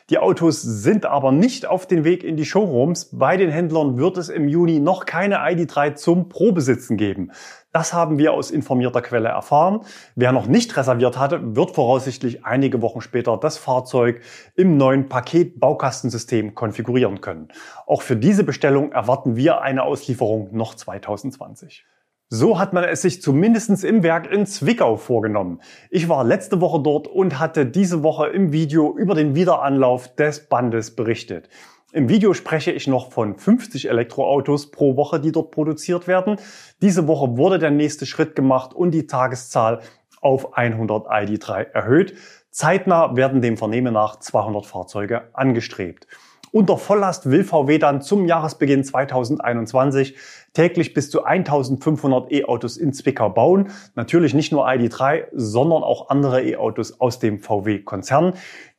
Die 0.09 0.17
Autos 0.17 0.63
sind 0.63 1.05
aber 1.05 1.31
nicht 1.31 1.67
auf 1.67 1.85
den 1.85 2.03
Weg 2.03 2.23
in 2.23 2.35
die 2.35 2.45
Showrooms. 2.45 3.11
Bei 3.13 3.37
den 3.37 3.51
Händlern 3.51 3.97
wird 3.97 4.17
es 4.17 4.29
im 4.29 4.47
Juni 4.47 4.79
noch 4.79 5.05
keine 5.05 5.37
ID3 5.37 5.93
zum 5.93 6.29
Probesitzen 6.29 6.97
geben. 6.97 7.31
Das 7.71 7.93
haben 7.93 8.17
wir 8.17 8.33
aus 8.33 8.49
informierter 8.49 9.01
Quelle 9.01 9.29
erfahren. 9.29 9.81
Wer 10.15 10.31
noch 10.31 10.47
nicht 10.47 10.75
reserviert 10.75 11.19
hatte, 11.19 11.55
wird 11.55 11.75
voraussichtlich 11.75 12.43
einige 12.43 12.81
Wochen 12.81 13.01
später 13.01 13.37
das 13.37 13.59
Fahrzeug 13.59 14.21
im 14.55 14.75
neuen 14.75 15.07
Paket-Baukastensystem 15.07 16.55
konfigurieren 16.55 17.21
können. 17.21 17.49
Auch 17.85 18.01
für 18.01 18.15
diese 18.15 18.43
Bestellung 18.43 18.91
erwarten 18.91 19.35
wir 19.35 19.61
eine 19.61 19.83
Auslieferung 19.83 20.49
noch 20.51 20.73
2020. 20.73 21.85
So 22.31 22.59
hat 22.59 22.73
man 22.73 22.83
es 22.83 23.03
sich 23.03 23.21
zumindest 23.21 23.83
im 23.83 24.03
Werk 24.03 24.31
in 24.31 24.45
Zwickau 24.47 24.97
vorgenommen. 24.97 25.61
Ich 25.91 26.09
war 26.09 26.23
letzte 26.23 26.61
Woche 26.61 26.81
dort 26.81 27.07
und 27.07 27.39
hatte 27.39 27.65
diese 27.65 28.01
Woche 28.01 28.27
im 28.27 28.51
Video 28.51 28.95
über 28.95 29.13
den 29.13 29.35
Wiederanlauf 29.35 30.15
des 30.15 30.47
Bandes 30.47 30.95
berichtet. 30.95 31.49
Im 31.91 32.07
Video 32.07 32.35
spreche 32.35 32.71
ich 32.71 32.85
noch 32.85 33.11
von 33.11 33.35
50 33.35 33.89
Elektroautos 33.89 34.69
pro 34.69 34.95
Woche, 34.95 35.19
die 35.19 35.31
dort 35.31 35.49
produziert 35.49 36.07
werden. 36.07 36.35
Diese 36.83 37.07
Woche 37.07 37.35
wurde 37.35 37.57
der 37.57 37.71
nächste 37.71 38.05
Schritt 38.05 38.35
gemacht 38.35 38.75
und 38.75 38.91
die 38.91 39.07
Tageszahl 39.07 39.81
auf 40.21 40.55
100 40.55 41.07
ID3 41.07 41.71
erhöht. 41.71 42.13
Zeitnah 42.51 43.15
werden 43.15 43.41
dem 43.41 43.57
Vernehmen 43.57 43.95
nach 43.95 44.19
200 44.19 44.67
Fahrzeuge 44.67 45.29
angestrebt. 45.33 46.05
Unter 46.51 46.77
Volllast 46.77 47.29
will 47.29 47.43
VW 47.43 47.77
dann 47.77 48.01
zum 48.01 48.25
Jahresbeginn 48.25 48.83
2021 48.83 50.15
täglich 50.53 50.95
bis 50.95 51.11
zu 51.11 51.23
1500 51.23 52.31
E-Autos 52.31 52.77
in 52.77 52.91
Zwickau 52.91 53.29
bauen. 53.29 53.69
Natürlich 53.93 54.33
nicht 54.33 54.51
nur 54.51 54.67
ID3, 54.67 55.25
sondern 55.31 55.83
auch 55.83 56.09
andere 56.09 56.41
E-Autos 56.43 56.99
aus 56.99 57.19
dem 57.19 57.37
VW-Konzern, 57.39 58.33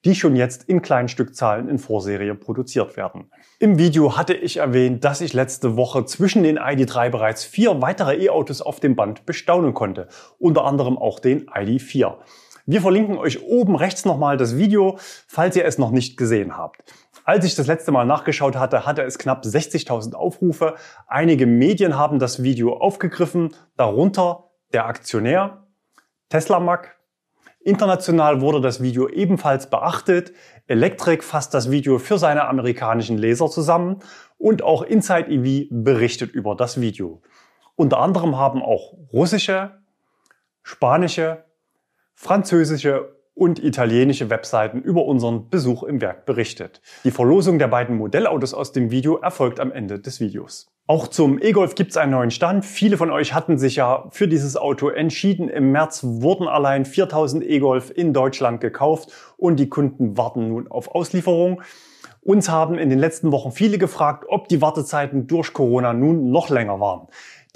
die 0.05 0.17
schon 0.17 0.35
jetzt 0.35 0.65
in 0.65 0.83
kleinen 0.83 1.09
Stückzahlen 1.09 1.69
in 1.69 1.79
Vorserie 1.79 2.35
produziert 2.35 2.97
werden. 2.97 3.31
Im 3.61 3.79
Video 3.79 4.17
hatte 4.17 4.35
ich 4.35 4.57
erwähnt, 4.57 5.05
dass 5.05 5.21
ich 5.21 5.33
letzte 5.33 5.77
Woche 5.77 6.05
zwischen 6.07 6.43
den 6.43 6.59
ID3 6.59 7.11
bereits 7.11 7.45
vier 7.45 7.81
weitere 7.81 8.17
E-Autos 8.17 8.63
auf 8.63 8.81
dem 8.81 8.97
Band 8.97 9.27
bestaunen 9.27 9.75
konnte, 9.75 10.09
unter 10.41 10.65
anderem 10.65 10.99
auch 10.99 11.21
den 11.21 11.47
ID4. 11.47 12.17
Wir 12.67 12.83
verlinken 12.83 13.19
euch 13.19 13.43
oben 13.43 13.75
rechts 13.75 14.05
nochmal 14.05 14.37
das 14.37 14.57
Video, 14.57 14.99
falls 15.27 15.57
ihr 15.57 15.65
es 15.65 15.79
noch 15.79 15.91
nicht 15.91 16.17
gesehen 16.17 16.57
habt. 16.57 16.83
Als 17.31 17.45
ich 17.45 17.55
das 17.55 17.69
letzte 17.69 17.93
Mal 17.93 18.07
nachgeschaut 18.07 18.57
hatte, 18.57 18.87
hatte 18.87 19.05
es 19.05 19.17
knapp 19.17 19.45
60.000 19.45 20.15
Aufrufe. 20.15 20.75
Einige 21.07 21.47
Medien 21.47 21.97
haben 21.97 22.19
das 22.19 22.43
Video 22.43 22.77
aufgegriffen, 22.77 23.55
darunter 23.77 24.51
der 24.73 24.87
Aktionär, 24.87 25.69
Tesla 26.29 26.59
Mac. 26.59 26.99
International 27.61 28.41
wurde 28.41 28.61
das 28.61 28.83
Video 28.83 29.09
ebenfalls 29.09 29.71
beachtet. 29.71 30.33
Electric 30.67 31.23
fasst 31.23 31.55
das 31.55 31.71
Video 31.71 32.01
für 32.01 32.19
seine 32.19 32.49
amerikanischen 32.49 33.17
Leser 33.17 33.49
zusammen 33.49 34.01
und 34.37 34.63
auch 34.65 34.83
Inside 34.83 35.31
EV 35.31 35.69
berichtet 35.71 36.33
über 36.33 36.57
das 36.57 36.81
Video. 36.81 37.23
Unter 37.77 38.01
anderem 38.01 38.39
haben 38.39 38.61
auch 38.61 38.95
russische, 39.13 39.79
spanische, 40.65 41.45
französische 42.17 43.20
und 43.35 43.63
italienische 43.63 44.31
Webseiten 44.31 44.83
über 44.83 45.05
unseren 45.05 45.49
Besuch 45.49 45.83
im 45.83 46.01
Werk 46.01 46.27
berichtet. 46.27 46.81
Die 47.05 47.11
Verlosung 47.11 47.59
der 47.59 47.69
beiden 47.69 47.97
Modellautos 47.97 48.55
aus 48.55 48.73
dem 48.73 48.91
Video 48.91 49.17
erfolgt 49.17 49.61
am 49.61 49.73
Ende 49.73 49.99
des 49.99 50.21
Videos. 50.21 50.71
Auch 50.87 51.07
zum 51.07 51.41
E-Golf 51.41 51.77
gibt 51.77 51.93
es 51.93 51.97
einen 51.97 52.11
neuen 52.11 52.33
Stand. 52.33 52.65
Viele 52.65 52.97
von 52.97 53.13
euch 53.13 53.33
hatten 53.33 53.59
sich 53.59 53.77
ja 53.77 54.09
für 54.11 54.27
dieses 54.27 54.57
Auto 54.57 54.89
entschieden. 54.89 55.49
Im 55.49 55.71
März 55.71 56.01
wurden 56.03 56.49
allein 56.49 56.85
4000 56.85 57.45
E-Golf 57.45 57.93
in 57.95 58.13
Deutschland 58.13 58.61
gekauft 58.61 59.13
und 59.37 59.61
die 59.61 59.69
Kunden 59.69 60.17
warten 60.17 60.49
nun 60.49 60.67
auf 60.67 60.93
Auslieferung. 60.93 61.63
Uns 62.23 62.51
haben 62.51 62.77
in 62.77 62.91
den 62.91 62.99
letzten 62.99 63.33
Wochen 63.33 63.51
viele 63.51 63.79
gefragt, 63.79 64.25
ob 64.29 64.49
die 64.49 64.61
Wartezeiten 64.61 65.27
durch 65.27 65.53
Corona 65.53 65.93
nun 65.93 66.31
noch 66.31 66.51
länger 66.51 66.79
waren. 66.79 67.07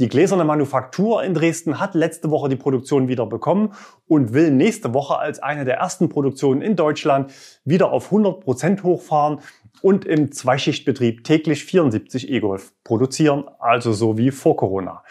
Die 0.00 0.08
gläserne 0.08 0.44
Manufaktur 0.44 1.22
in 1.22 1.34
Dresden 1.34 1.78
hat 1.78 1.94
letzte 1.94 2.28
Woche 2.32 2.48
die 2.48 2.56
Produktion 2.56 3.06
wieder 3.06 3.26
bekommen 3.26 3.74
und 4.08 4.32
will 4.32 4.50
nächste 4.50 4.92
Woche 4.92 5.20
als 5.20 5.38
eine 5.38 5.64
der 5.64 5.76
ersten 5.76 6.08
Produktionen 6.08 6.62
in 6.62 6.74
Deutschland 6.74 7.32
wieder 7.64 7.92
auf 7.92 8.06
100 8.06 8.40
Prozent 8.40 8.82
hochfahren 8.82 9.38
und 9.82 10.04
im 10.04 10.32
Zweischichtbetrieb 10.32 11.22
täglich 11.22 11.64
74 11.64 12.28
E-Golf 12.28 12.72
produzieren, 12.82 13.44
also 13.60 13.92
so 13.92 14.18
wie 14.18 14.32
vor 14.32 14.56
Corona. 14.56 15.04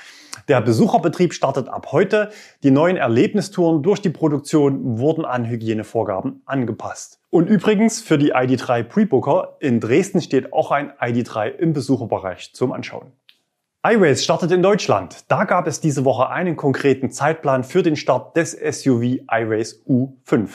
Der 0.49 0.59
Besucherbetrieb 0.59 1.33
startet 1.33 1.69
ab 1.69 1.93
heute. 1.93 2.31
Die 2.63 2.71
neuen 2.71 2.97
Erlebnistouren 2.97 3.83
durch 3.83 4.01
die 4.01 4.09
Produktion 4.09 4.99
wurden 4.99 5.23
an 5.23 5.45
Hygienevorgaben 5.45 6.41
angepasst. 6.45 7.21
Und 7.29 7.49
übrigens 7.49 8.01
für 8.01 8.17
die 8.17 8.33
ID3 8.33 8.83
Pre-Booker 8.83 9.55
in 9.61 9.79
Dresden 9.79 10.21
steht 10.21 10.51
auch 10.51 10.71
ein 10.71 10.91
ID3 10.99 11.47
im 11.47 11.71
Besucherbereich 11.71 12.51
zum 12.53 12.73
Anschauen 12.73 13.13
iRace 13.85 14.23
startet 14.23 14.49
in 14.53 14.63
Deutschland. 14.63 15.25
Da 15.27 15.43
gab 15.43 15.67
es 15.67 15.81
diese 15.81 16.05
Woche 16.05 16.29
einen 16.29 16.55
konkreten 16.55 17.11
Zeitplan 17.11 17.65
für 17.65 17.83
den 17.83 17.97
Start 17.97 18.37
des 18.37 18.53
SUV 18.53 19.19
iRace 19.29 19.83
U5. 19.85 20.47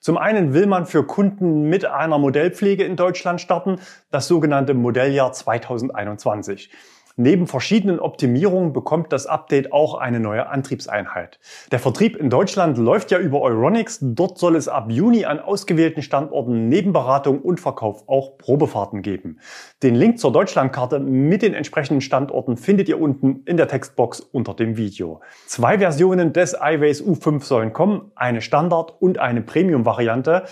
Zum 0.00 0.18
einen 0.18 0.54
will 0.54 0.66
man 0.66 0.84
für 0.84 1.06
Kunden 1.06 1.68
mit 1.68 1.84
einer 1.84 2.18
Modellpflege 2.18 2.82
in 2.82 2.96
Deutschland 2.96 3.40
starten, 3.40 3.78
das 4.10 4.26
sogenannte 4.26 4.74
Modelljahr 4.74 5.32
2021. 5.32 6.68
Neben 7.16 7.46
verschiedenen 7.46 8.00
Optimierungen 8.00 8.72
bekommt 8.72 9.12
das 9.12 9.26
Update 9.26 9.72
auch 9.72 9.94
eine 9.94 10.18
neue 10.18 10.48
Antriebseinheit. 10.48 11.38
Der 11.70 11.78
Vertrieb 11.78 12.16
in 12.16 12.28
Deutschland 12.28 12.76
läuft 12.76 13.12
ja 13.12 13.18
über 13.18 13.40
Euronics. 13.40 14.00
Dort 14.02 14.36
soll 14.36 14.56
es 14.56 14.66
ab 14.66 14.90
Juni 14.90 15.24
an 15.24 15.38
ausgewählten 15.38 16.02
Standorten 16.02 16.68
neben 16.68 16.92
Beratung 16.92 17.40
und 17.40 17.60
Verkauf 17.60 18.08
auch 18.08 18.36
Probefahrten 18.36 19.02
geben. 19.02 19.38
Den 19.84 19.94
Link 19.94 20.18
zur 20.18 20.32
Deutschlandkarte 20.32 20.98
mit 20.98 21.42
den 21.42 21.54
entsprechenden 21.54 22.00
Standorten 22.00 22.56
findet 22.56 22.88
ihr 22.88 23.00
unten 23.00 23.44
in 23.44 23.56
der 23.56 23.68
Textbox 23.68 24.18
unter 24.18 24.52
dem 24.52 24.76
Video. 24.76 25.20
Zwei 25.46 25.78
Versionen 25.78 26.32
des 26.32 26.56
iWays 26.60 27.00
U5 27.00 27.44
sollen 27.44 27.72
kommen, 27.72 28.10
eine 28.16 28.40
Standard- 28.40 28.92
und 29.00 29.20
eine 29.20 29.42
Premium-Variante. 29.42 30.46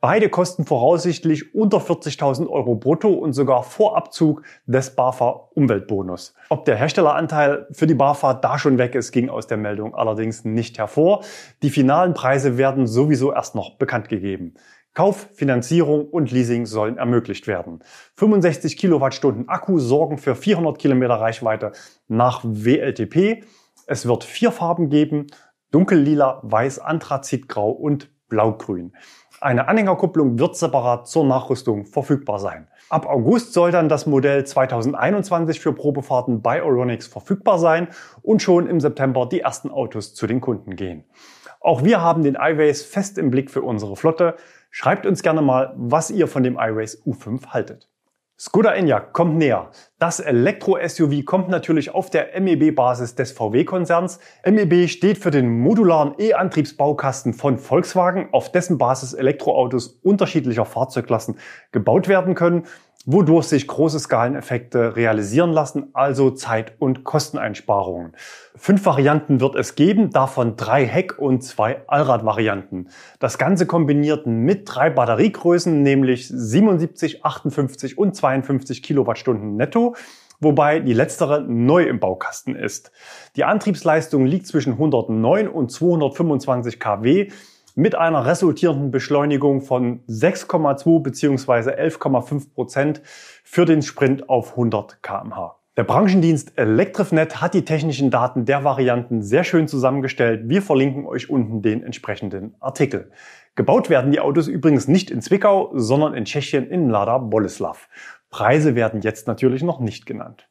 Beide 0.00 0.28
kosten 0.28 0.64
voraussichtlich 0.64 1.56
unter 1.56 1.78
40.000 1.78 2.48
Euro 2.48 2.76
brutto 2.76 3.08
und 3.08 3.32
sogar 3.32 3.64
vor 3.64 3.96
Abzug 3.96 4.42
des 4.64 4.94
BAFA 4.94 5.48
Umweltbonus. 5.54 6.34
Ob 6.50 6.64
der 6.66 6.76
Herstelleranteil 6.76 7.66
für 7.72 7.88
die 7.88 7.94
BAFA 7.94 8.34
da 8.34 8.60
schon 8.60 8.78
weg 8.78 8.94
ist, 8.94 9.10
ging 9.10 9.28
aus 9.28 9.48
der 9.48 9.56
Meldung 9.56 9.96
allerdings 9.96 10.44
nicht 10.44 10.78
hervor. 10.78 11.24
Die 11.62 11.70
finalen 11.70 12.14
Preise 12.14 12.56
werden 12.58 12.86
sowieso 12.86 13.32
erst 13.32 13.56
noch 13.56 13.76
bekannt 13.76 14.08
gegeben. 14.08 14.54
Kauf, 14.94 15.30
Finanzierung 15.34 16.08
und 16.08 16.30
Leasing 16.30 16.66
sollen 16.66 16.96
ermöglicht 16.96 17.48
werden. 17.48 17.80
65 18.14 18.76
Kilowattstunden 18.76 19.48
Akku 19.48 19.80
sorgen 19.80 20.18
für 20.18 20.36
400 20.36 20.78
Kilometer 20.78 21.14
Reichweite 21.14 21.72
nach 22.06 22.42
WLTP. 22.44 23.42
Es 23.88 24.06
wird 24.06 24.22
vier 24.22 24.52
Farben 24.52 24.90
geben. 24.90 25.26
Dunkellila, 25.72 26.40
Weiß, 26.44 26.78
Anthrazitgrau 26.78 27.70
und 27.70 28.10
Blaugrün. 28.28 28.92
Eine 29.40 29.68
Anhängerkupplung 29.68 30.38
wird 30.40 30.56
separat 30.56 31.06
zur 31.06 31.24
Nachrüstung 31.24 31.86
verfügbar 31.86 32.40
sein. 32.40 32.66
Ab 32.88 33.06
August 33.06 33.52
soll 33.52 33.70
dann 33.70 33.88
das 33.88 34.06
Modell 34.06 34.44
2021 34.44 35.60
für 35.60 35.72
Probefahrten 35.72 36.42
bei 36.42 36.60
Euronics 36.60 37.06
verfügbar 37.06 37.60
sein 37.60 37.88
und 38.22 38.42
schon 38.42 38.66
im 38.66 38.80
September 38.80 39.26
die 39.26 39.40
ersten 39.40 39.70
Autos 39.70 40.14
zu 40.14 40.26
den 40.26 40.40
Kunden 40.40 40.74
gehen. 40.74 41.04
Auch 41.60 41.84
wir 41.84 42.00
haben 42.00 42.22
den 42.22 42.34
iWays 42.34 42.82
fest 42.82 43.16
im 43.16 43.30
Blick 43.30 43.50
für 43.50 43.62
unsere 43.62 43.94
Flotte. 43.94 44.34
Schreibt 44.70 45.06
uns 45.06 45.22
gerne 45.22 45.42
mal, 45.42 45.72
was 45.76 46.10
ihr 46.10 46.26
von 46.26 46.42
dem 46.42 46.56
iWays 46.58 47.04
U5 47.04 47.48
haltet. 47.48 47.88
Skoda 48.40 48.72
Enyaq 48.72 49.12
kommt 49.14 49.36
näher. 49.36 49.72
Das 49.98 50.20
Elektro-SUV 50.20 51.24
kommt 51.24 51.48
natürlich 51.48 51.92
auf 51.92 52.08
der 52.08 52.40
MEB-Basis 52.40 53.16
des 53.16 53.32
VW-Konzerns. 53.32 54.20
MEB 54.46 54.88
steht 54.88 55.18
für 55.18 55.32
den 55.32 55.58
modularen 55.58 56.14
E-Antriebsbaukasten 56.20 57.34
von 57.34 57.58
Volkswagen, 57.58 58.28
auf 58.30 58.52
dessen 58.52 58.78
Basis 58.78 59.12
Elektroautos 59.12 59.98
unterschiedlicher 60.04 60.66
Fahrzeugklassen 60.66 61.36
gebaut 61.72 62.06
werden 62.06 62.36
können 62.36 62.68
wodurch 63.10 63.46
sich 63.46 63.66
große 63.66 63.98
Skaleneffekte 64.00 64.94
realisieren 64.94 65.50
lassen, 65.50 65.88
also 65.94 66.30
Zeit- 66.30 66.74
und 66.78 67.04
Kosteneinsparungen. 67.04 68.12
Fünf 68.54 68.84
Varianten 68.84 69.40
wird 69.40 69.54
es 69.54 69.76
geben, 69.76 70.10
davon 70.10 70.56
drei 70.56 70.84
Heck- 70.84 71.18
und 71.18 71.42
zwei 71.42 71.80
Allradvarianten. 71.86 72.90
Das 73.18 73.38
Ganze 73.38 73.64
kombiniert 73.64 74.26
mit 74.26 74.64
drei 74.66 74.90
Batteriegrößen, 74.90 75.82
nämlich 75.82 76.28
77, 76.28 77.24
58 77.24 77.96
und 77.96 78.14
52 78.14 78.82
Kilowattstunden 78.82 79.56
netto 79.56 79.94
wobei 80.40 80.78
die 80.78 80.92
letztere 80.92 81.42
neu 81.42 81.82
im 81.82 81.98
Baukasten 81.98 82.54
ist. 82.54 82.92
Die 83.34 83.42
Antriebsleistung 83.42 84.24
liegt 84.24 84.46
zwischen 84.46 84.74
109 84.74 85.48
und 85.48 85.72
225 85.72 86.78
kW 86.78 87.30
mit 87.78 87.94
einer 87.94 88.26
resultierenden 88.26 88.90
Beschleunigung 88.90 89.60
von 89.60 90.00
6,2 90.08 91.00
bzw. 91.00 91.70
11,5 91.70 92.52
Prozent 92.52 93.00
für 93.44 93.66
den 93.66 93.82
Sprint 93.82 94.28
auf 94.28 94.50
100 94.50 95.00
kmh. 95.00 95.54
Der 95.76 95.84
Branchendienst 95.84 96.58
Elektrifnet 96.58 97.40
hat 97.40 97.54
die 97.54 97.64
technischen 97.64 98.10
Daten 98.10 98.44
der 98.46 98.64
Varianten 98.64 99.22
sehr 99.22 99.44
schön 99.44 99.68
zusammengestellt. 99.68 100.48
Wir 100.48 100.60
verlinken 100.60 101.06
euch 101.06 101.30
unten 101.30 101.62
den 101.62 101.84
entsprechenden 101.84 102.56
Artikel. 102.58 103.12
Gebaut 103.54 103.90
werden 103.90 104.10
die 104.10 104.18
Autos 104.18 104.48
übrigens 104.48 104.88
nicht 104.88 105.08
in 105.12 105.22
Zwickau, 105.22 105.70
sondern 105.72 106.14
in 106.14 106.24
Tschechien 106.24 106.68
in 106.68 106.90
Lada 106.90 107.18
Boleslav. 107.18 107.88
Preise 108.28 108.74
werden 108.74 109.02
jetzt 109.02 109.28
natürlich 109.28 109.62
noch 109.62 109.78
nicht 109.78 110.04
genannt. 110.04 110.48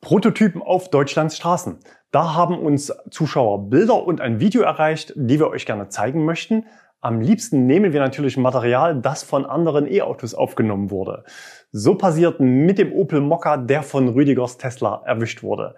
Prototypen 0.00 0.62
auf 0.62 0.88
Deutschlands 0.88 1.36
Straßen. 1.36 1.78
Da 2.10 2.34
haben 2.34 2.58
uns 2.58 2.90
Zuschauer 3.10 3.68
Bilder 3.68 4.02
und 4.02 4.22
ein 4.22 4.40
Video 4.40 4.62
erreicht, 4.62 5.12
die 5.14 5.38
wir 5.38 5.48
euch 5.48 5.66
gerne 5.66 5.88
zeigen 5.88 6.24
möchten. 6.24 6.64
Am 7.02 7.20
liebsten 7.20 7.66
nehmen 7.66 7.92
wir 7.92 8.00
natürlich 8.00 8.38
Material, 8.38 8.98
das 8.98 9.22
von 9.22 9.44
anderen 9.44 9.86
E-Autos 9.86 10.34
aufgenommen 10.34 10.90
wurde. 10.90 11.24
So 11.70 11.96
passiert 11.96 12.40
mit 12.40 12.78
dem 12.78 12.92
Opel 12.94 13.20
Mokka, 13.20 13.58
der 13.58 13.82
von 13.82 14.08
Rüdigers 14.08 14.56
Tesla 14.56 15.02
erwischt 15.04 15.42
wurde. 15.42 15.74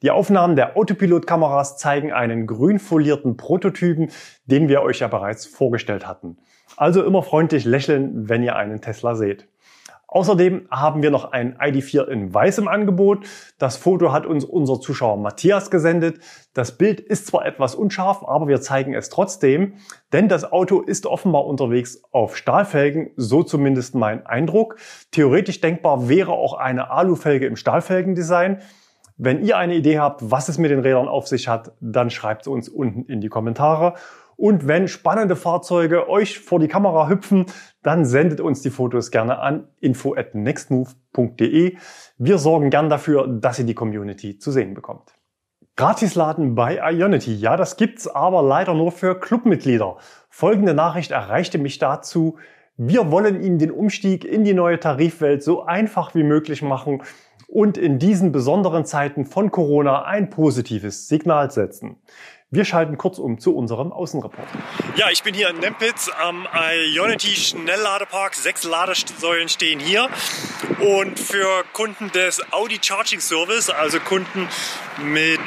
Die 0.00 0.12
Aufnahmen 0.12 0.54
der 0.54 0.76
Autopilot-Kameras 0.76 1.76
zeigen 1.76 2.12
einen 2.12 2.46
grün 2.46 2.78
folierten 2.78 3.36
Prototypen, 3.36 4.10
den 4.44 4.68
wir 4.68 4.82
euch 4.82 5.00
ja 5.00 5.08
bereits 5.08 5.44
vorgestellt 5.44 6.06
hatten. 6.06 6.38
Also 6.76 7.02
immer 7.02 7.22
freundlich 7.22 7.64
lächeln, 7.64 8.28
wenn 8.28 8.44
ihr 8.44 8.54
einen 8.54 8.80
Tesla 8.80 9.16
seht. 9.16 9.48
Außerdem 10.08 10.68
haben 10.70 11.02
wir 11.02 11.10
noch 11.10 11.32
ein 11.32 11.58
ID4 11.58 12.06
in 12.06 12.32
weiß 12.32 12.58
im 12.58 12.68
Angebot. 12.68 13.26
Das 13.58 13.76
Foto 13.76 14.12
hat 14.12 14.24
uns 14.24 14.44
unser 14.44 14.80
Zuschauer 14.80 15.16
Matthias 15.16 15.70
gesendet. 15.70 16.20
Das 16.54 16.78
Bild 16.78 17.00
ist 17.00 17.26
zwar 17.26 17.44
etwas 17.44 17.74
unscharf, 17.74 18.22
aber 18.26 18.46
wir 18.46 18.60
zeigen 18.60 18.94
es 18.94 19.08
trotzdem, 19.08 19.74
denn 20.12 20.28
das 20.28 20.50
Auto 20.50 20.80
ist 20.80 21.06
offenbar 21.06 21.44
unterwegs 21.46 22.02
auf 22.12 22.36
Stahlfelgen, 22.36 23.10
so 23.16 23.42
zumindest 23.42 23.96
mein 23.96 24.24
Eindruck. 24.26 24.76
Theoretisch 25.10 25.60
denkbar 25.60 26.08
wäre 26.08 26.32
auch 26.32 26.54
eine 26.54 26.90
Alufelge 26.90 27.46
im 27.46 27.56
Stahlfelgendesign. 27.56 28.60
Wenn 29.18 29.42
ihr 29.42 29.56
eine 29.56 29.74
Idee 29.74 29.98
habt, 29.98 30.30
was 30.30 30.48
es 30.48 30.58
mit 30.58 30.70
den 30.70 30.80
Rädern 30.80 31.08
auf 31.08 31.26
sich 31.26 31.48
hat, 31.48 31.72
dann 31.80 32.10
schreibt 32.10 32.42
es 32.42 32.48
uns 32.48 32.68
unten 32.68 33.06
in 33.10 33.20
die 33.20 33.28
Kommentare. 33.28 33.94
Und 34.36 34.68
wenn 34.68 34.86
spannende 34.86 35.34
Fahrzeuge 35.34 36.08
euch 36.08 36.38
vor 36.38 36.58
die 36.58 36.68
Kamera 36.68 37.08
hüpfen, 37.08 37.46
dann 37.82 38.04
sendet 38.04 38.40
uns 38.40 38.60
die 38.60 38.70
Fotos 38.70 39.10
gerne 39.10 39.38
an 39.38 39.68
info 39.80 40.14
at 40.14 40.34
nextmove.de. 40.34 41.76
Wir 42.18 42.38
sorgen 42.38 42.70
gern 42.70 42.90
dafür, 42.90 43.26
dass 43.26 43.58
ihr 43.58 43.64
die 43.64 43.74
Community 43.74 44.38
zu 44.38 44.50
sehen 44.50 44.74
bekommt. 44.74 45.14
Gratisladen 45.76 46.54
bei 46.54 46.78
Ionity. 46.78 47.34
Ja, 47.34 47.56
das 47.56 47.76
gibt's 47.76 48.08
aber 48.08 48.42
leider 48.42 48.72
nur 48.72 48.92
für 48.92 49.18
Clubmitglieder. 49.18 49.98
Folgende 50.30 50.72
Nachricht 50.72 51.10
erreichte 51.10 51.58
mich 51.58 51.78
dazu. 51.78 52.38
Wir 52.78 53.10
wollen 53.10 53.42
Ihnen 53.42 53.58
den 53.58 53.70
Umstieg 53.70 54.24
in 54.24 54.44
die 54.44 54.54
neue 54.54 54.80
Tarifwelt 54.80 55.42
so 55.42 55.64
einfach 55.64 56.14
wie 56.14 56.22
möglich 56.22 56.62
machen 56.62 57.02
und 57.48 57.78
in 57.78 57.98
diesen 57.98 58.32
besonderen 58.32 58.84
Zeiten 58.84 59.24
von 59.24 59.50
Corona 59.50 60.04
ein 60.04 60.30
positives 60.30 61.08
Signal 61.08 61.50
setzen. 61.50 61.96
Wir 62.56 62.64
schalten 62.64 62.96
kurz 62.96 63.18
um 63.18 63.38
zu 63.38 63.54
unserem 63.54 63.92
Außenreport. 63.92 64.48
Ja, 64.96 65.10
ich 65.10 65.22
bin 65.22 65.34
hier 65.34 65.50
in 65.50 65.58
Nempitz 65.58 66.08
am 66.08 66.48
Ionity 66.54 67.36
Schnellladepark. 67.36 68.34
Sechs 68.34 68.64
Ladesäulen 68.64 69.50
stehen 69.50 69.78
hier. 69.78 70.08
Und 70.80 71.20
für 71.20 71.64
Kunden 71.74 72.10
des 72.12 72.40
Audi 72.54 72.78
Charging 72.80 73.20
Service, 73.20 73.68
also 73.68 74.00
Kunden 74.00 74.48
mit 75.02 75.38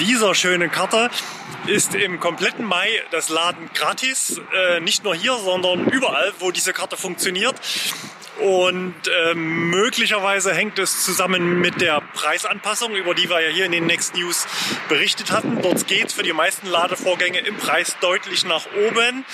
dieser 0.00 0.34
schönen 0.34 0.72
Karte, 0.72 1.10
ist 1.68 1.94
im 1.94 2.18
kompletten 2.18 2.64
Mai 2.64 2.88
das 3.12 3.28
Laden 3.28 3.70
gratis. 3.72 4.40
Äh, 4.52 4.80
nicht 4.80 5.04
nur 5.04 5.14
hier, 5.14 5.36
sondern 5.36 5.86
überall, 5.86 6.32
wo 6.40 6.50
diese 6.50 6.72
Karte 6.72 6.96
funktioniert. 6.96 7.54
Und 8.40 8.94
äh, 9.08 9.34
möglicherweise 9.34 10.54
hängt 10.54 10.78
es 10.78 11.04
zusammen 11.04 11.60
mit 11.60 11.80
der 11.80 12.00
Preisanpassung, 12.14 12.94
über 12.94 13.14
die 13.14 13.28
wir 13.28 13.40
ja 13.40 13.50
hier 13.50 13.64
in 13.64 13.72
den 13.72 13.86
Next 13.86 14.14
News 14.14 14.46
berichtet 14.88 15.32
hatten. 15.32 15.60
Dort 15.60 15.86
geht 15.88 16.08
es 16.08 16.12
für 16.12 16.22
die 16.22 16.32
meisten 16.32 16.68
Ladevorgänge 16.68 17.38
im 17.40 17.56
Preis 17.56 17.96
deutlich 18.00 18.44
nach 18.44 18.66
oben. 18.88 19.24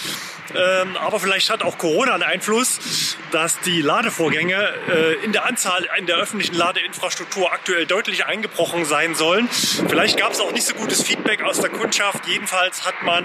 Ähm, 0.54 0.96
aber 0.96 1.20
vielleicht 1.20 1.50
hat 1.50 1.62
auch 1.62 1.78
Corona 1.78 2.14
einen 2.14 2.22
Einfluss, 2.22 3.16
dass 3.32 3.58
die 3.60 3.80
Ladevorgänge 3.80 4.74
äh, 4.88 5.24
in 5.24 5.32
der 5.32 5.46
Anzahl 5.46 5.88
in 5.98 6.06
der 6.06 6.16
öffentlichen 6.16 6.54
Ladeinfrastruktur 6.54 7.52
aktuell 7.52 7.86
deutlich 7.86 8.26
eingebrochen 8.26 8.84
sein 8.84 9.14
sollen. 9.14 9.48
Vielleicht 9.48 10.18
gab 10.18 10.32
es 10.32 10.40
auch 10.40 10.52
nicht 10.52 10.66
so 10.66 10.74
gutes 10.74 11.02
Feedback 11.02 11.42
aus 11.42 11.60
der 11.60 11.70
Kundschaft. 11.70 12.26
Jedenfalls 12.26 12.86
hat 12.86 13.02
man 13.02 13.24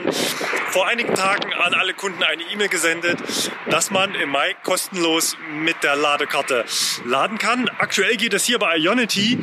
vor 0.70 0.88
einigen 0.88 1.14
Tagen 1.16 1.54
an 1.54 1.74
alle 1.74 1.94
Kunden 1.94 2.24
eine 2.24 2.44
E-Mail 2.44 2.70
gesendet, 2.70 3.20
dass 3.70 3.92
man 3.92 4.16
im 4.16 4.30
Mai 4.30 4.56
kostenlos 4.64 5.38
mit 5.52 5.84
der 5.84 5.96
Ladekarte 5.96 6.66
laden 7.06 7.38
kann. 7.38 7.70
Aktuell 7.80 8.18
geht 8.18 8.34
es 8.34 8.46
hier 8.46 8.60
bei 8.60 8.78
Ionity 8.78 9.40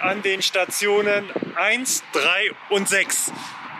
an 0.00 0.22
den 0.22 0.42
Stationen 0.42 1.30
1, 1.56 2.04
3 2.12 2.50
und 2.70 2.88
6. 2.88 3.32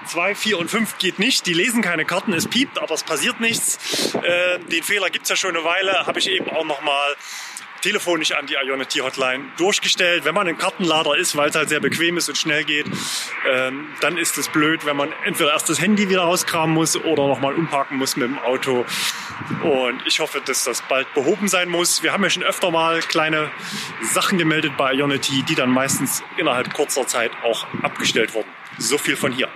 2, 0.07 0.35
4 0.35 0.59
und 0.59 0.71
5 0.71 0.99
geht 0.99 1.19
nicht. 1.19 1.47
Die 1.47 1.55
lesen 1.55 1.83
keine 1.83 2.05
Karten, 2.05 2.33
es 2.33 2.49
piept, 2.49 2.79
aber 2.79 2.95
es 2.95 3.05
passiert 3.05 3.41
nichts. 3.41 4.15
Äh, 4.15 4.59
den 4.59 4.83
Fehler 4.83 5.11
gibt 5.11 5.25
es 5.25 5.31
ja 5.31 5.37
schon 5.37 5.57
eine 5.57 5.65
Weile, 5.65 6.07
habe 6.07 6.19
ich 6.19 6.29
eben 6.29 6.49
auch 6.51 6.65
nochmal 6.65 7.17
telefonisch 7.81 8.33
an 8.33 8.47
die 8.47 8.55
Ionity 8.55 8.99
Hotline 8.99 9.45
durchgestellt. 9.57 10.25
Wenn 10.25 10.35
man 10.35 10.47
ein 10.47 10.59
Kartenlader 10.59 11.17
ist, 11.17 11.37
weil 11.37 11.51
es 11.51 11.57
halt 11.57 11.69
sehr 11.69 11.81
bequem 11.81 12.17
ist 12.17 12.29
und 12.29 12.37
schnell 12.37 12.65
geht, 12.65 12.87
ähm, 13.49 13.89
dann 14.01 14.19
ist 14.19 14.39
es 14.39 14.49
blöd, 14.49 14.85
wenn 14.85 14.97
man 14.97 15.13
entweder 15.25 15.53
erst 15.53 15.69
das 15.69 15.81
Handy 15.81 16.09
wieder 16.09 16.23
rauskramen 16.23 16.75
muss 16.75 16.97
oder 16.97 17.27
nochmal 17.27 17.55
umparken 17.55 17.97
muss 17.97 18.17
mit 18.17 18.29
dem 18.29 18.39
Auto. 18.39 18.85
Und 19.63 20.03
ich 20.07 20.21
hoffe, 20.21 20.41
dass 20.45 20.65
das 20.65 20.83
bald 20.83 21.13
behoben 21.15 21.49
sein 21.49 21.69
muss. 21.69 22.03
Wir 22.03 22.13
haben 22.13 22.23
ja 22.23 22.31
schon 22.31 22.43
öfter 22.43 22.71
mal 22.71 23.01
kleine 23.01 23.51
Sachen 24.03 24.39
gemeldet 24.39 24.73
bei 24.77 24.93
Ionity, 24.93 25.43
die 25.43 25.55
dann 25.55 25.71
meistens 25.71 26.23
innerhalb 26.37 26.73
kurzer 26.75 27.07
Zeit 27.07 27.33
auch 27.43 27.67
abgestellt 27.83 28.35
wurden. 28.35 28.49
So 28.79 28.99
viel 28.99 29.17
von 29.17 29.33
hier. 29.33 29.49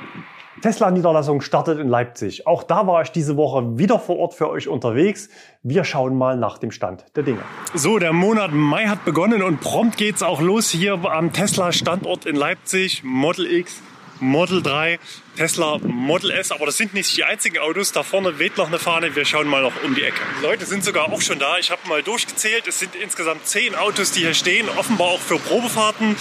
Tesla-Niederlassung 0.64 1.42
startet 1.42 1.78
in 1.78 1.88
Leipzig. 1.88 2.46
Auch 2.46 2.62
da 2.62 2.86
war 2.86 3.02
ich 3.02 3.10
diese 3.10 3.36
Woche 3.36 3.76
wieder 3.76 3.98
vor 3.98 4.16
Ort 4.16 4.32
für 4.32 4.48
euch 4.48 4.66
unterwegs. 4.66 5.28
Wir 5.62 5.84
schauen 5.84 6.16
mal 6.16 6.38
nach 6.38 6.56
dem 6.56 6.70
Stand 6.70 7.04
der 7.16 7.22
Dinge. 7.22 7.42
So, 7.74 7.98
der 7.98 8.14
Monat 8.14 8.52
Mai 8.52 8.86
hat 8.86 9.04
begonnen 9.04 9.42
und 9.42 9.60
prompt 9.60 9.98
geht's 9.98 10.22
auch 10.22 10.40
los 10.40 10.70
hier 10.70 10.94
am 11.04 11.34
Tesla-Standort 11.34 12.24
in 12.24 12.34
Leipzig. 12.34 13.04
Model 13.04 13.44
X, 13.44 13.82
Model 14.20 14.62
3, 14.62 14.98
Tesla 15.36 15.76
Model 15.82 16.30
S, 16.30 16.50
aber 16.50 16.64
das 16.64 16.78
sind 16.78 16.94
nicht 16.94 17.14
die 17.14 17.24
einzigen 17.24 17.58
Autos. 17.58 17.92
Da 17.92 18.02
vorne 18.02 18.38
weht 18.38 18.56
noch 18.56 18.68
eine 18.68 18.78
Fahne. 18.78 19.14
Wir 19.14 19.26
schauen 19.26 19.48
mal 19.48 19.60
noch 19.60 19.84
um 19.84 19.94
die 19.94 20.02
Ecke. 20.02 20.20
Die 20.40 20.46
Leute 20.46 20.64
sind 20.64 20.82
sogar 20.82 21.12
auch 21.12 21.20
schon 21.20 21.38
da. 21.38 21.58
Ich 21.58 21.70
habe 21.70 21.86
mal 21.90 22.02
durchgezählt. 22.02 22.66
Es 22.66 22.78
sind 22.78 22.94
insgesamt 22.94 23.46
zehn 23.46 23.74
Autos, 23.74 24.12
die 24.12 24.20
hier 24.20 24.32
stehen. 24.32 24.66
Offenbar 24.78 25.08
auch 25.08 25.20
für 25.20 25.38
Probefahrten. 25.38 26.12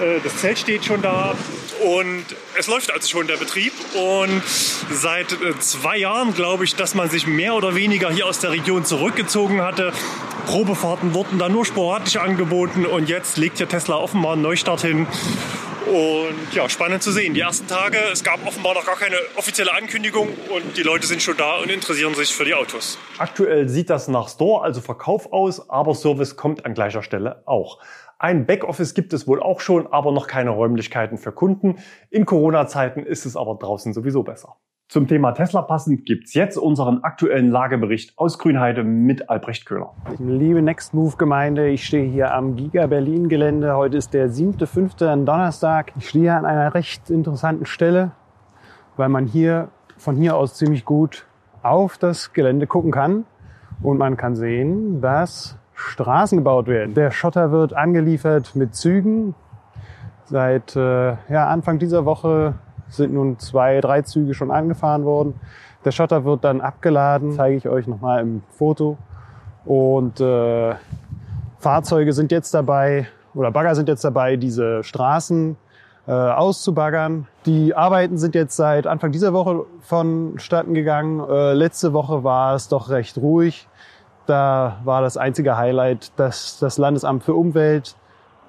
Äh, 0.00 0.20
das 0.24 0.38
Zelt 0.38 0.58
steht 0.58 0.86
schon 0.86 1.02
da. 1.02 1.34
Und 1.84 2.24
es 2.58 2.66
läuft 2.66 2.92
also 2.92 3.08
schon 3.08 3.26
der 3.26 3.36
Betrieb. 3.36 3.72
Und 3.94 4.42
seit 4.90 5.32
äh, 5.32 5.58
zwei 5.58 5.98
Jahren 5.98 6.34
glaube 6.34 6.64
ich, 6.64 6.74
dass 6.74 6.94
man 6.94 7.10
sich 7.10 7.26
mehr 7.26 7.54
oder 7.54 7.74
weniger 7.74 8.10
hier 8.10 8.26
aus 8.26 8.38
der 8.38 8.50
Region 8.50 8.84
zurückgezogen 8.84 9.62
hatte. 9.62 9.92
Probefahrten 10.46 11.14
wurden 11.14 11.38
da 11.38 11.48
nur 11.48 11.64
sporadisch 11.64 12.16
angeboten. 12.16 12.86
Und 12.86 13.08
jetzt 13.08 13.36
legt 13.36 13.58
hier 13.58 13.68
Tesla 13.68 13.96
offenbar 13.96 14.34
einen 14.34 14.42
Neustart 14.42 14.82
hin. 14.82 15.06
Und 15.86 16.54
ja, 16.54 16.68
spannend 16.68 17.02
zu 17.02 17.12
sehen. 17.12 17.34
Die 17.34 17.40
ersten 17.40 17.66
Tage, 17.66 17.98
es 18.12 18.22
gab 18.22 18.46
offenbar 18.46 18.74
noch 18.74 18.86
gar 18.86 18.96
keine 18.96 19.16
offizielle 19.36 19.74
Ankündigung 19.74 20.28
und 20.54 20.76
die 20.76 20.82
Leute 20.82 21.06
sind 21.06 21.20
schon 21.20 21.36
da 21.36 21.56
und 21.56 21.70
interessieren 21.70 22.14
sich 22.14 22.32
für 22.32 22.44
die 22.44 22.54
Autos. 22.54 22.98
Aktuell 23.18 23.68
sieht 23.68 23.90
das 23.90 24.08
nach 24.08 24.28
Store, 24.28 24.62
also 24.62 24.80
Verkauf 24.80 25.32
aus, 25.32 25.68
aber 25.68 25.94
Service 25.94 26.36
kommt 26.36 26.64
an 26.64 26.74
gleicher 26.74 27.02
Stelle 27.02 27.42
auch. 27.46 27.78
Ein 28.22 28.46
Backoffice 28.46 28.94
gibt 28.94 29.12
es 29.14 29.26
wohl 29.26 29.42
auch 29.42 29.58
schon, 29.58 29.88
aber 29.88 30.12
noch 30.12 30.28
keine 30.28 30.50
Räumlichkeiten 30.50 31.18
für 31.18 31.32
Kunden. 31.32 31.78
In 32.08 32.24
Corona-Zeiten 32.24 33.00
ist 33.00 33.26
es 33.26 33.36
aber 33.36 33.56
draußen 33.56 33.92
sowieso 33.92 34.22
besser. 34.22 34.58
Zum 34.88 35.08
Thema 35.08 35.32
Tesla 35.32 35.62
passend 35.62 36.06
gibt's 36.06 36.32
jetzt 36.32 36.56
unseren 36.56 37.02
aktuellen 37.02 37.48
Lagebericht 37.50 38.16
aus 38.16 38.38
Grünheide 38.38 38.84
mit 38.84 39.28
Albrecht 39.28 39.66
Köhler. 39.66 39.94
Liebe 40.20 40.62
Next 40.62 40.94
Move 40.94 41.16
Gemeinde, 41.16 41.68
ich 41.70 41.84
stehe 41.84 42.08
hier 42.08 42.32
am 42.32 42.54
Giga 42.54 42.86
Berlin 42.86 43.28
Gelände. 43.28 43.74
Heute 43.74 43.96
ist 43.96 44.14
der 44.14 44.30
7.5. 44.30 45.04
an 45.04 45.26
Donnerstag. 45.26 45.92
Ich 45.98 46.08
stehe 46.08 46.32
an 46.32 46.44
einer 46.44 46.74
recht 46.74 47.10
interessanten 47.10 47.66
Stelle, 47.66 48.12
weil 48.96 49.08
man 49.08 49.26
hier 49.26 49.70
von 49.96 50.14
hier 50.14 50.36
aus 50.36 50.54
ziemlich 50.54 50.84
gut 50.84 51.26
auf 51.64 51.98
das 51.98 52.32
Gelände 52.32 52.68
gucken 52.68 52.92
kann. 52.92 53.24
Und 53.82 53.98
man 53.98 54.16
kann 54.16 54.36
sehen, 54.36 55.00
dass 55.00 55.58
Straßen 55.90 56.38
gebaut 56.38 56.66
werden. 56.66 56.94
Der 56.94 57.10
Schotter 57.10 57.50
wird 57.50 57.74
angeliefert 57.74 58.54
mit 58.54 58.74
Zügen. 58.74 59.34
Seit 60.24 60.76
äh, 60.76 61.10
ja, 61.28 61.48
Anfang 61.48 61.78
dieser 61.78 62.04
Woche 62.04 62.54
sind 62.88 63.12
nun 63.12 63.38
zwei, 63.38 63.80
drei 63.80 64.02
Züge 64.02 64.34
schon 64.34 64.50
angefahren 64.50 65.04
worden. 65.04 65.34
Der 65.84 65.90
Schotter 65.90 66.24
wird 66.24 66.44
dann 66.44 66.60
abgeladen, 66.60 67.32
zeige 67.32 67.56
ich 67.56 67.68
euch 67.68 67.86
nochmal 67.86 68.20
im 68.20 68.42
Foto. 68.50 68.96
Und 69.64 70.20
äh, 70.20 70.74
Fahrzeuge 71.58 72.12
sind 72.12 72.32
jetzt 72.32 72.54
dabei, 72.54 73.06
oder 73.34 73.50
Bagger 73.50 73.74
sind 73.74 73.88
jetzt 73.88 74.04
dabei, 74.04 74.36
diese 74.36 74.82
Straßen 74.84 75.56
äh, 76.06 76.12
auszubaggern. 76.12 77.26
Die 77.46 77.74
Arbeiten 77.74 78.18
sind 78.18 78.34
jetzt 78.34 78.56
seit 78.56 78.86
Anfang 78.86 79.12
dieser 79.12 79.32
Woche 79.32 79.64
vonstatten 79.80 80.74
gegangen. 80.74 81.20
Äh, 81.28 81.54
letzte 81.54 81.92
Woche 81.92 82.24
war 82.24 82.54
es 82.54 82.68
doch 82.68 82.90
recht 82.90 83.18
ruhig. 83.18 83.68
Da 84.26 84.78
war 84.84 85.02
das 85.02 85.16
einzige 85.16 85.56
Highlight, 85.56 86.12
dass 86.16 86.58
das 86.58 86.78
Landesamt 86.78 87.24
für 87.24 87.34
Umwelt 87.34 87.96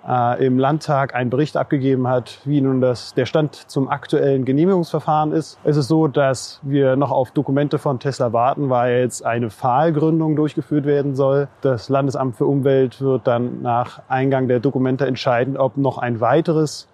äh, 0.08 0.46
im 0.46 0.60
Landtag 0.60 1.16
einen 1.16 1.30
Bericht 1.30 1.58
abgegeben 1.58 2.08
hat, 2.08 2.40
wie 2.46 2.62
nun 2.62 2.82
das, 2.82 3.14
der 3.14 3.26
Stand 3.26 3.56
zum 3.56 3.90
aktuellen 3.90 4.46
Genehmigungsverfahren 4.46 5.32
ist. 5.32 5.58
Es 5.64 5.78
ist 5.78 5.88
so, 5.88 6.08
dass 6.08 6.60
wir 6.64 6.96
noch 6.96 7.12
auf 7.12 7.32
Dokumente 7.32 7.80
von 7.80 8.00
Tesla 8.00 8.34
warten, 8.34 8.70
weil 8.70 9.00
jetzt 9.00 9.26
eine 9.26 9.50
Pfahlgründung 9.50 10.36
durchgeführt 10.36 10.86
werden 10.86 11.16
soll. 11.16 11.48
Das 11.62 11.90
Landesamt 11.90 12.36
für 12.36 12.46
Umwelt 12.46 13.02
wird 13.02 13.28
dann 13.28 13.62
nach 13.62 14.02
Eingang 14.10 14.48
der 14.48 14.60
Dokumente 14.60 15.08
entscheiden, 15.08 15.58
ob 15.58 15.78
noch 15.78 15.98
ein 15.98 16.20
weiteres 16.20 16.88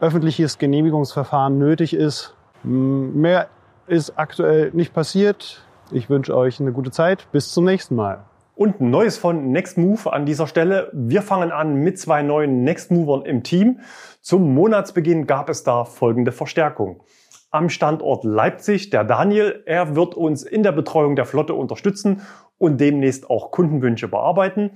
öffentliches 0.00 0.58
Genehmigungsverfahren 0.58 1.58
nötig 1.58 1.94
ist. 1.94 2.34
Mehr 2.62 3.48
ist 3.86 4.18
aktuell 4.18 4.70
nicht 4.72 4.94
passiert. 4.94 5.62
Ich 5.92 6.08
wünsche 6.08 6.36
euch 6.36 6.60
eine 6.60 6.72
gute 6.72 6.90
Zeit. 6.90 7.28
Bis 7.30 7.52
zum 7.52 7.64
nächsten 7.64 7.94
Mal. 7.94 8.24
Und 8.54 8.80
ein 8.80 8.90
Neues 8.90 9.18
von 9.18 9.50
Next 9.50 9.76
Move 9.76 10.12
an 10.12 10.26
dieser 10.26 10.46
Stelle. 10.46 10.90
Wir 10.92 11.22
fangen 11.22 11.52
an 11.52 11.74
mit 11.74 11.98
zwei 11.98 12.22
neuen 12.22 12.62
Next 12.64 12.90
Movern 12.90 13.22
im 13.22 13.42
Team. 13.42 13.80
Zum 14.20 14.54
Monatsbeginn 14.54 15.26
gab 15.26 15.48
es 15.48 15.62
da 15.64 15.84
folgende 15.84 16.32
Verstärkung. 16.32 17.02
Am 17.50 17.68
Standort 17.68 18.24
Leipzig, 18.24 18.90
der 18.90 19.04
Daniel, 19.04 19.62
er 19.66 19.94
wird 19.94 20.14
uns 20.14 20.42
in 20.42 20.62
der 20.62 20.72
Betreuung 20.72 21.16
der 21.16 21.26
Flotte 21.26 21.54
unterstützen 21.54 22.22
und 22.58 22.80
demnächst 22.80 23.28
auch 23.28 23.50
Kundenwünsche 23.50 24.08
bearbeiten. 24.08 24.70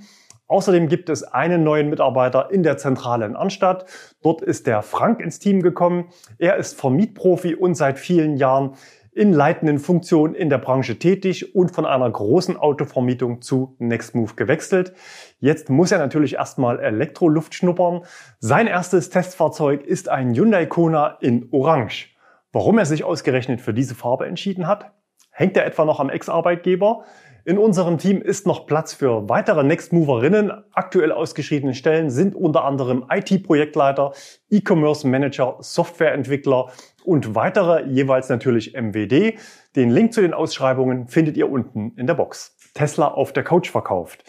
Außerdem 0.49 0.88
gibt 0.88 1.11
es 1.11 1.23
einen 1.23 1.62
neuen 1.62 1.90
Mitarbeiter 1.90 2.51
in 2.51 2.62
der 2.62 2.79
Zentrale 2.79 3.27
in 3.27 3.37
Anstadt. 3.37 3.85
Dort 4.23 4.40
ist 4.40 4.66
der 4.66 4.83
Frank 4.83 5.21
ins 5.21 5.38
Team 5.38 5.62
gekommen. 5.62 6.09
Er 6.38 6.57
ist 6.57 6.79
Vermietprofi 6.79 7.55
und 7.55 7.75
seit 7.75 7.99
vielen 7.99 8.37
Jahren 8.38 8.75
in 9.18 9.33
leitenden 9.33 9.81
Funktionen 9.81 10.37
in 10.37 10.48
der 10.48 10.59
Branche 10.59 10.96
tätig 10.96 11.57
und 11.57 11.74
von 11.74 11.85
einer 11.85 12.09
großen 12.09 12.57
Autovermietung 12.57 13.42
zu 13.42 13.74
Nextmove 13.81 14.37
gewechselt. 14.37 14.92
Jetzt 15.40 15.70
muss 15.70 15.90
er 15.90 15.98
natürlich 15.98 16.35
erstmal 16.35 16.78
Elektroluft 16.78 17.52
schnuppern. 17.52 18.02
Sein 18.38 18.68
erstes 18.68 19.11
Testfahrzeug 19.11 19.85
ist 19.85 20.09
ein 20.09 20.35
Hyundai 20.35 20.66
Kona 20.66 21.18
in 21.20 21.48
Orange. 21.50 22.11
Warum 22.52 22.78
er 22.78 22.87
sich 22.87 23.02
ausgerechnet 23.02 23.61
für 23.61 23.74
diese 23.74 23.96
Farbe 23.96 24.26
entschieden 24.26 24.68
hat? 24.68 24.92
Hängt 25.33 25.57
er 25.57 25.66
etwa 25.66 25.85
noch 25.85 25.98
am 25.98 26.11
Ex-Arbeitgeber? 26.11 27.04
In 27.44 27.57
unserem 27.57 27.96
Team 27.96 28.20
ist 28.20 28.46
noch 28.46 28.66
Platz 28.66 28.92
für 28.92 29.28
weitere 29.28 29.64
Nextmoverinnen. 29.64 30.52
Aktuell 30.72 31.12
ausgeschriebene 31.12 31.74
Stellen 31.74 32.11
sind 32.11 32.35
unter 32.35 32.64
anderem 32.64 33.07
IT-Projektleiter, 33.11 34.12
E-Commerce 34.50 35.09
Manager, 35.09 35.57
Softwareentwickler 35.61 36.70
und 37.09 37.35
weitere, 37.35 37.87
jeweils 37.87 38.29
natürlich 38.29 38.75
MWD. 38.75 39.38
Den 39.77 39.88
Link 39.88 40.12
zu 40.12 40.21
den 40.21 40.35
Ausschreibungen 40.35 41.09
findet 41.09 41.38
ihr 41.38 41.51
unten 41.51 41.92
in 41.97 42.07
der 42.07 42.12
Box. 42.12 42.55
Tesla 42.75 43.09
auf 43.09 43.33
der 43.33 43.44
Couch 43.44 43.71
verkauft. 43.71 44.25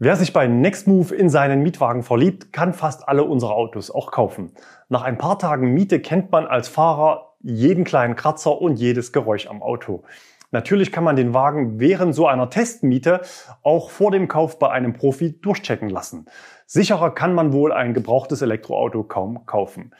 Wer 0.00 0.16
sich 0.16 0.32
bei 0.32 0.48
Nextmove 0.48 1.12
in 1.12 1.28
seinen 1.28 1.62
Mietwagen 1.62 2.02
verliebt, 2.02 2.52
kann 2.52 2.74
fast 2.74 3.08
alle 3.08 3.22
unsere 3.22 3.54
Autos 3.54 3.92
auch 3.92 4.10
kaufen. 4.10 4.50
Nach 4.88 5.02
ein 5.02 5.16
paar 5.16 5.38
Tagen 5.38 5.72
Miete 5.72 6.00
kennt 6.00 6.32
man 6.32 6.46
als 6.46 6.66
Fahrer 6.66 7.36
jeden 7.40 7.84
kleinen 7.84 8.16
Kratzer 8.16 8.60
und 8.60 8.80
jedes 8.80 9.12
Geräusch 9.12 9.46
am 9.46 9.62
Auto. 9.62 10.02
Natürlich 10.50 10.90
kann 10.90 11.04
man 11.04 11.14
den 11.14 11.34
Wagen 11.34 11.78
während 11.78 12.16
so 12.16 12.26
einer 12.26 12.50
Testmiete 12.50 13.20
auch 13.62 13.90
vor 13.90 14.10
dem 14.10 14.26
Kauf 14.26 14.58
bei 14.58 14.70
einem 14.70 14.92
Profi 14.92 15.40
durchchecken 15.40 15.88
lassen. 15.88 16.26
Sicherer 16.66 17.14
kann 17.14 17.32
man 17.32 17.52
wohl 17.52 17.72
ein 17.72 17.94
gebrauchtes 17.94 18.42
Elektroauto 18.42 19.04
kaum 19.04 19.46
kaufen. 19.46 19.92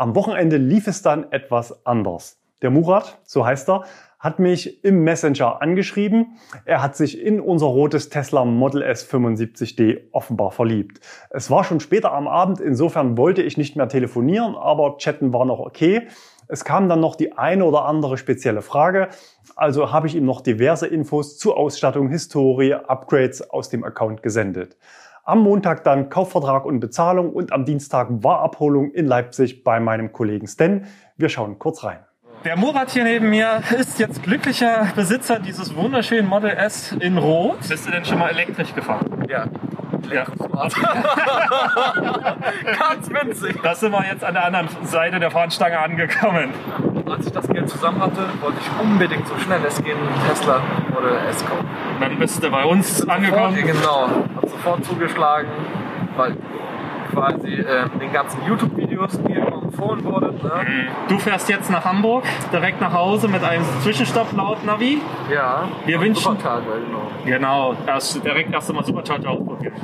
Am 0.00 0.14
Wochenende 0.14 0.56
lief 0.56 0.86
es 0.86 1.02
dann 1.02 1.30
etwas 1.30 1.84
anders. 1.84 2.40
Der 2.62 2.70
Murat, 2.70 3.18
so 3.22 3.44
heißt 3.44 3.68
er, 3.68 3.84
hat 4.18 4.38
mich 4.38 4.82
im 4.82 5.04
Messenger 5.04 5.60
angeschrieben. 5.60 6.38
Er 6.64 6.82
hat 6.82 6.96
sich 6.96 7.20
in 7.20 7.38
unser 7.38 7.66
rotes 7.66 8.08
Tesla 8.08 8.46
Model 8.46 8.80
S 8.80 9.06
75D 9.06 10.04
offenbar 10.12 10.52
verliebt. 10.52 11.00
Es 11.28 11.50
war 11.50 11.64
schon 11.64 11.80
später 11.80 12.14
am 12.14 12.28
Abend, 12.28 12.60
insofern 12.60 13.18
wollte 13.18 13.42
ich 13.42 13.58
nicht 13.58 13.76
mehr 13.76 13.88
telefonieren, 13.88 14.54
aber 14.54 14.96
chatten 14.96 15.34
war 15.34 15.44
noch 15.44 15.58
okay. 15.58 16.08
Es 16.48 16.64
kam 16.64 16.88
dann 16.88 17.00
noch 17.00 17.14
die 17.14 17.36
eine 17.36 17.66
oder 17.66 17.84
andere 17.84 18.16
spezielle 18.16 18.62
Frage, 18.62 19.08
also 19.54 19.92
habe 19.92 20.06
ich 20.06 20.16
ihm 20.16 20.24
noch 20.24 20.40
diverse 20.40 20.86
Infos 20.86 21.36
zur 21.36 21.58
Ausstattung, 21.58 22.08
Historie, 22.08 22.72
Upgrades 22.72 23.50
aus 23.50 23.68
dem 23.68 23.84
Account 23.84 24.22
gesendet. 24.22 24.78
Am 25.24 25.40
Montag 25.40 25.84
dann 25.84 26.08
Kaufvertrag 26.08 26.64
und 26.64 26.80
Bezahlung 26.80 27.32
und 27.32 27.52
am 27.52 27.66
Dienstag 27.66 28.08
war 28.10 28.40
Abholung 28.40 28.90
in 28.90 29.06
Leipzig 29.06 29.64
bei 29.64 29.78
meinem 29.78 30.12
Kollegen 30.12 30.46
Sten. 30.46 30.86
Wir 31.16 31.28
schauen 31.28 31.58
kurz 31.58 31.84
rein. 31.84 31.98
Der 32.44 32.56
Murat 32.56 32.90
hier 32.90 33.04
neben 33.04 33.28
mir 33.28 33.62
ist 33.78 33.98
jetzt 33.98 34.22
glücklicher 34.22 34.88
Besitzer 34.96 35.38
dieses 35.38 35.76
wunderschönen 35.76 36.26
Model 36.26 36.50
S 36.50 36.92
in 36.92 37.18
Rot. 37.18 37.58
Bist 37.68 37.86
du 37.86 37.90
denn 37.90 38.02
schon 38.04 38.18
mal 38.18 38.30
elektrisch 38.30 38.74
gefahren? 38.74 39.26
Ja. 39.28 39.44
Ja. 40.10 40.24
Ganz 42.78 43.10
winzig. 43.10 43.60
Da 43.62 43.74
sind 43.74 43.92
wir 43.92 44.06
jetzt 44.10 44.24
an 44.24 44.32
der 44.32 44.46
anderen 44.46 44.68
Seite 44.84 45.20
der 45.20 45.30
Fahnenstange 45.30 45.78
angekommen. 45.78 46.54
Als 47.10 47.26
ich 47.26 47.32
das 47.32 47.48
Geld 47.48 47.68
zusammen 47.68 48.00
hatte, 48.00 48.20
wollte 48.40 48.58
ich 48.60 48.80
unbedingt 48.84 49.26
so 49.26 49.36
schnell 49.38 49.60
es 49.66 49.82
gehen 49.82 49.98
Tesla 50.28 50.60
Model 50.92 51.12
S 51.28 51.44
kaufen. 51.44 51.66
Dann 52.00 52.18
bist 52.18 52.42
du 52.42 52.50
bei 52.50 52.64
uns 52.64 53.06
angekommen. 53.08 53.56
Sofort, 53.56 53.72
genau. 53.82 54.08
Hab 54.36 54.48
sofort 54.48 54.84
zugeschlagen, 54.84 55.48
weil 56.16 56.36
quasi 57.12 57.48
äh, 57.54 57.88
den 58.00 58.12
ganzen 58.12 58.40
YouTube-Videos, 58.46 59.20
die 59.22 59.32
immer 59.32 59.62
empfohlen 59.64 60.04
wurden. 60.04 60.36
Ne? 60.42 60.86
Du 61.08 61.18
fährst 61.18 61.48
jetzt 61.48 61.68
nach 61.70 61.84
Hamburg, 61.84 62.22
direkt 62.52 62.80
nach 62.80 62.92
Hause 62.92 63.26
mit 63.26 63.42
einem 63.42 63.64
Zwischenstopp 63.82 64.32
laut 64.36 64.64
Navi. 64.64 65.00
Ja. 65.32 65.64
Wir 65.86 66.00
wünschen- 66.00 66.22
Supercharger, 66.22 66.62
genau. 66.86 67.00
Genau, 67.24 67.74
erst 67.86 68.24
direkt 68.24 68.52
erst 68.54 68.70
einmal 68.70 68.84
Supercharger 68.84 69.30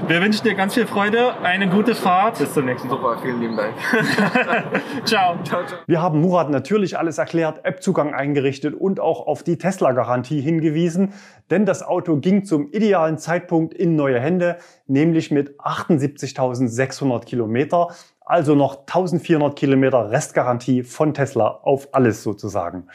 Wir 0.09 0.23
wünschen 0.23 0.45
dir 0.45 0.55
ganz 0.55 0.75
viel 0.75 0.87
Freude, 0.87 1.37
eine 1.43 1.69
gute 1.69 1.95
Fahrt. 1.95 2.39
Bis 2.39 2.55
zum 2.55 2.65
nächsten 2.65 2.89
Mal. 2.89 2.97
Super, 2.97 3.19
vielen 3.21 3.41
lieben 3.41 3.57
Dank. 3.57 3.75
Ciao. 5.05 5.37
ciao, 5.45 5.67
ciao. 5.67 5.79
Wir 5.87 6.01
haben 6.01 6.21
Murat 6.21 6.51
natürlich 6.51 6.99
alles 6.99 7.19
erklärt, 7.19 7.65
App-Zugang 7.65 8.15
eingerichtet 8.15 8.75
und 8.75 9.01
auch 9.01 9.27
auf 9.27 9.43
die 9.43 9.59
Tesla-Garantie 9.59 10.41
hingewiesen, 10.41 11.13
denn 11.51 11.67
das 11.67 11.83
Auto 11.83 12.17
ging 12.17 12.45
zum 12.45 12.71
idealen 12.73 13.19
Zeitpunkt 13.19 13.75
in 13.75 13.97
neue 13.97 14.19
Hände, 14.19 14.57
nämlich 14.87 15.31
mit 15.31 15.61
78.600 15.61 17.25
Kilometer, 17.25 17.89
also 18.21 18.55
noch 18.55 18.81
1400 18.87 19.57
Kilometer 19.57 20.11
Restgarantie 20.11 20.85
von 20.85 21.13
Tesla 21.13 21.49
auf 21.49 21.89
alles 21.93 22.23
sozusagen. 22.23 22.89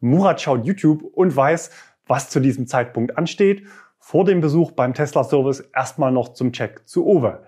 Murat 0.00 0.40
schaut 0.40 0.66
YouTube 0.66 1.04
und 1.14 1.34
weiß, 1.34 1.70
was 2.06 2.28
zu 2.28 2.40
diesem 2.40 2.66
Zeitpunkt 2.66 3.16
ansteht. 3.16 3.64
Vor 4.06 4.26
dem 4.26 4.42
Besuch 4.42 4.72
beim 4.72 4.92
Tesla-Service 4.92 5.60
erstmal 5.74 6.12
noch 6.12 6.34
zum 6.34 6.52
Check 6.52 6.86
zu 6.86 7.06
Owe. 7.06 7.40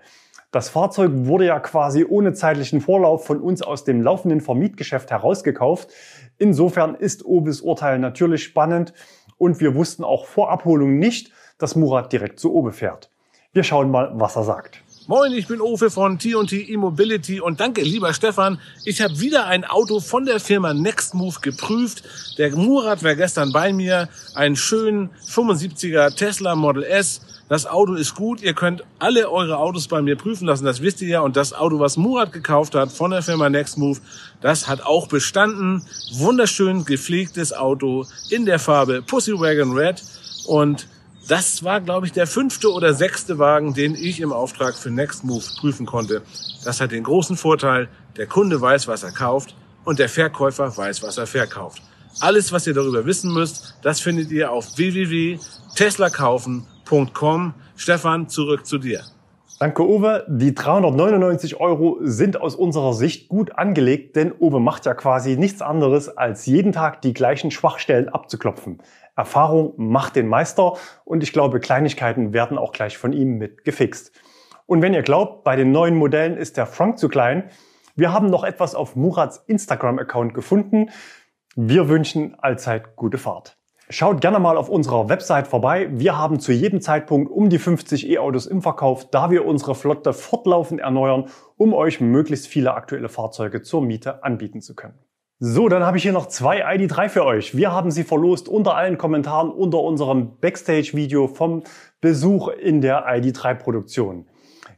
Das 0.49 0.69
Fahrzeug 0.69 1.11
wurde 1.13 1.45
ja 1.45 1.59
quasi 1.59 2.03
ohne 2.03 2.33
zeitlichen 2.33 2.81
Vorlauf 2.81 3.27
von 3.27 3.39
uns 3.39 3.61
aus 3.61 3.83
dem 3.83 4.01
laufenden 4.01 4.41
Vermietgeschäft 4.41 5.11
herausgekauft. 5.11 5.89
Insofern 6.39 6.95
ist 6.95 7.23
Oves 7.23 7.61
Urteil 7.61 7.99
natürlich 7.99 8.43
spannend 8.43 8.93
und 9.37 9.59
wir 9.59 9.75
wussten 9.75 10.03
auch 10.03 10.25
vor 10.25 10.49
Abholung 10.49 10.97
nicht, 10.97 11.31
dass 11.59 11.75
Murat 11.75 12.11
direkt 12.11 12.39
zu 12.39 12.51
Obe 12.55 12.71
fährt. 12.71 13.11
Wir 13.53 13.61
schauen 13.61 13.91
mal, 13.91 14.09
was 14.15 14.35
er 14.35 14.43
sagt. 14.43 14.81
Moin, 15.09 15.31
ich 15.31 15.47
bin 15.47 15.61
Ofe 15.61 15.89
von 15.89 16.19
T&T 16.19 16.63
E-Mobility 16.63 17.39
und 17.39 17.61
danke, 17.61 17.81
lieber 17.81 18.13
Stefan. 18.13 18.59
Ich 18.83 19.01
habe 19.01 19.21
wieder 19.21 19.45
ein 19.45 19.63
Auto 19.63 20.01
von 20.01 20.25
der 20.25 20.41
Firma 20.41 20.73
Nextmove 20.73 21.39
geprüft. 21.39 22.03
Der 22.37 22.53
Murat 22.53 23.05
war 23.05 23.15
gestern 23.15 23.53
bei 23.53 23.71
mir. 23.71 24.09
Einen 24.35 24.57
schönen 24.57 25.09
75er 25.25 26.13
Tesla 26.13 26.57
Model 26.57 26.83
S. 26.83 27.21
Das 27.47 27.65
Auto 27.65 27.93
ist 27.93 28.15
gut. 28.15 28.41
Ihr 28.41 28.53
könnt 28.53 28.83
alle 28.99 29.31
eure 29.31 29.59
Autos 29.59 29.87
bei 29.87 30.01
mir 30.01 30.17
prüfen 30.17 30.45
lassen. 30.45 30.65
Das 30.65 30.81
wisst 30.81 31.01
ihr 31.01 31.07
ja. 31.07 31.21
Und 31.21 31.37
das 31.37 31.53
Auto, 31.53 31.79
was 31.79 31.95
Murat 31.95 32.33
gekauft 32.33 32.75
hat 32.75 32.91
von 32.91 33.11
der 33.11 33.21
Firma 33.21 33.49
Nextmove, 33.49 34.01
das 34.41 34.67
hat 34.67 34.85
auch 34.85 35.07
bestanden. 35.07 35.83
Wunderschön 36.15 36.83
gepflegtes 36.83 37.53
Auto 37.53 38.05
in 38.29 38.45
der 38.45 38.59
Farbe 38.59 39.01
Pussy 39.01 39.31
Wagon 39.31 39.71
Red. 39.71 40.03
Und 40.47 40.85
das 41.27 41.63
war, 41.63 41.81
glaube 41.81 42.05
ich, 42.05 42.13
der 42.13 42.27
fünfte 42.27 42.71
oder 42.71 42.93
sechste 42.93 43.37
Wagen, 43.37 43.73
den 43.73 43.95
ich 43.95 44.21
im 44.21 44.31
Auftrag 44.31 44.75
für 44.75 44.89
Nextmove 44.89 45.57
prüfen 45.59 45.85
konnte. 45.85 46.21
Das 46.63 46.79
hat 46.79 46.91
den 46.91 47.03
großen 47.03 47.35
Vorteil, 47.35 47.89
der 48.15 48.27
Kunde 48.27 48.61
weiß, 48.61 48.87
was 48.87 49.03
er 49.03 49.11
kauft 49.11 49.53
und 49.83 49.99
der 49.99 50.07
Verkäufer 50.09 50.75
weiß, 50.75 51.03
was 51.03 51.17
er 51.17 51.27
verkauft. 51.27 51.81
Alles, 52.19 52.51
was 52.51 52.65
ihr 52.65 52.73
darüber 52.73 53.05
wissen 53.05 53.31
müsst, 53.33 53.75
das 53.83 53.99
findet 53.99 54.31
ihr 54.31 54.51
auf 54.51 54.75
www.teslakaufen.com. 54.77 57.53
Stefan, 57.75 58.29
zurück 58.29 58.65
zu 58.65 58.79
dir. 58.79 59.03
Danke, 59.59 59.87
Uwe. 59.87 60.23
Die 60.27 60.53
399 60.53 61.59
Euro 61.59 61.97
sind 62.01 62.39
aus 62.39 62.53
unserer 62.55 62.93
Sicht 62.93 63.27
gut 63.27 63.57
angelegt, 63.57 64.15
denn 64.15 64.31
Uwe 64.39 64.59
macht 64.59 64.85
ja 64.85 64.93
quasi 64.93 65.35
nichts 65.35 65.63
anderes, 65.63 66.15
als 66.15 66.45
jeden 66.45 66.73
Tag 66.73 67.01
die 67.01 67.13
gleichen 67.13 67.49
Schwachstellen 67.49 68.07
abzuklopfen. 68.07 68.77
Erfahrung 69.17 69.73
macht 69.75 70.15
den 70.15 70.27
Meister 70.27 70.77
und 71.03 71.23
ich 71.23 71.33
glaube, 71.33 71.59
Kleinigkeiten 71.59 72.31
werden 72.31 72.57
auch 72.57 72.71
gleich 72.71 72.97
von 72.97 73.11
ihm 73.11 73.37
mit 73.37 73.65
gefixt. 73.65 74.11
Und 74.67 74.81
wenn 74.81 74.93
ihr 74.93 75.01
glaubt, 75.01 75.43
bei 75.43 75.55
den 75.55 75.71
neuen 75.71 75.95
Modellen 75.95 76.37
ist 76.37 76.55
der 76.55 76.67
Frank 76.67 76.99
zu 76.99 77.09
klein, 77.09 77.49
wir 77.95 78.13
haben 78.13 78.29
noch 78.29 78.43
etwas 78.43 78.75
auf 78.75 78.95
Murats 78.95 79.43
Instagram-Account 79.47 80.35
gefunden. 80.35 80.91
Wir 81.55 81.89
wünschen 81.89 82.35
allzeit 82.39 82.95
gute 82.95 83.17
Fahrt. 83.17 83.57
Schaut 83.89 84.21
gerne 84.21 84.37
mal 84.37 84.57
auf 84.57 84.69
unserer 84.69 85.09
Website 85.09 85.47
vorbei. 85.47 85.87
Wir 85.91 86.17
haben 86.17 86.39
zu 86.39 86.51
jedem 86.51 86.81
Zeitpunkt 86.81 87.31
um 87.31 87.49
die 87.49 87.57
50 87.57 88.09
E-Autos 88.09 88.45
im 88.45 88.61
Verkauf, 88.61 89.09
da 89.09 89.31
wir 89.31 89.45
unsere 89.45 89.73
Flotte 89.73 90.13
fortlaufend 90.13 90.81
erneuern, 90.81 91.29
um 91.55 91.73
euch 91.73 92.01
möglichst 92.01 92.47
viele 92.47 92.73
aktuelle 92.73 93.09
Fahrzeuge 93.09 93.63
zur 93.63 93.81
Miete 93.81 94.23
anbieten 94.23 94.61
zu 94.61 94.75
können. 94.75 94.99
So, 95.39 95.69
dann 95.69 95.83
habe 95.83 95.97
ich 95.97 96.03
hier 96.03 96.13
noch 96.13 96.25
zwei 96.25 96.65
ID3 96.65 97.09
für 97.09 97.23
euch. 97.23 97.55
Wir 97.55 97.71
haben 97.71 97.91
sie 97.91 98.03
verlost 98.03 98.49
unter 98.49 98.75
allen 98.75 98.97
Kommentaren 98.97 99.51
unter 99.51 99.81
unserem 99.81 100.39
Backstage-Video 100.39 101.27
vom 101.27 101.61
Besuch 102.01 102.47
in 102.47 102.81
der 102.81 103.07
ID3-Produktion. 103.07 104.25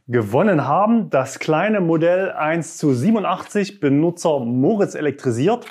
Gewonnen 0.06 0.66
haben 0.66 1.08
das 1.08 1.38
kleine 1.38 1.80
Modell 1.80 2.32
1 2.32 2.76
zu 2.76 2.92
87 2.92 3.80
Benutzer 3.80 4.40
Moritz 4.40 4.94
elektrisiert. 4.94 5.64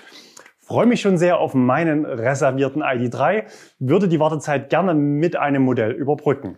Freue 0.58 0.88
mich 0.88 1.02
schon 1.02 1.20
sehr 1.20 1.38
auf 1.38 1.54
meinen 1.54 2.04
reservierten 2.06 2.82
ID3, 2.82 3.44
würde 3.78 4.08
die 4.08 4.20
Wartezeit 4.20 4.72
gerne 4.72 4.96
mit 4.96 5.36
einem 5.36 5.62
Modell 5.62 5.92
überbrücken. 5.92 6.58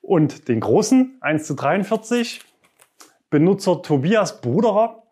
Und 0.00 0.46
den 0.46 0.60
großen 0.60 1.18
1 1.20 1.44
zu 1.44 1.54
43 1.54 2.40
Benutzer 3.30 3.82
Tobias 3.82 4.40
Bruderer. 4.40 5.03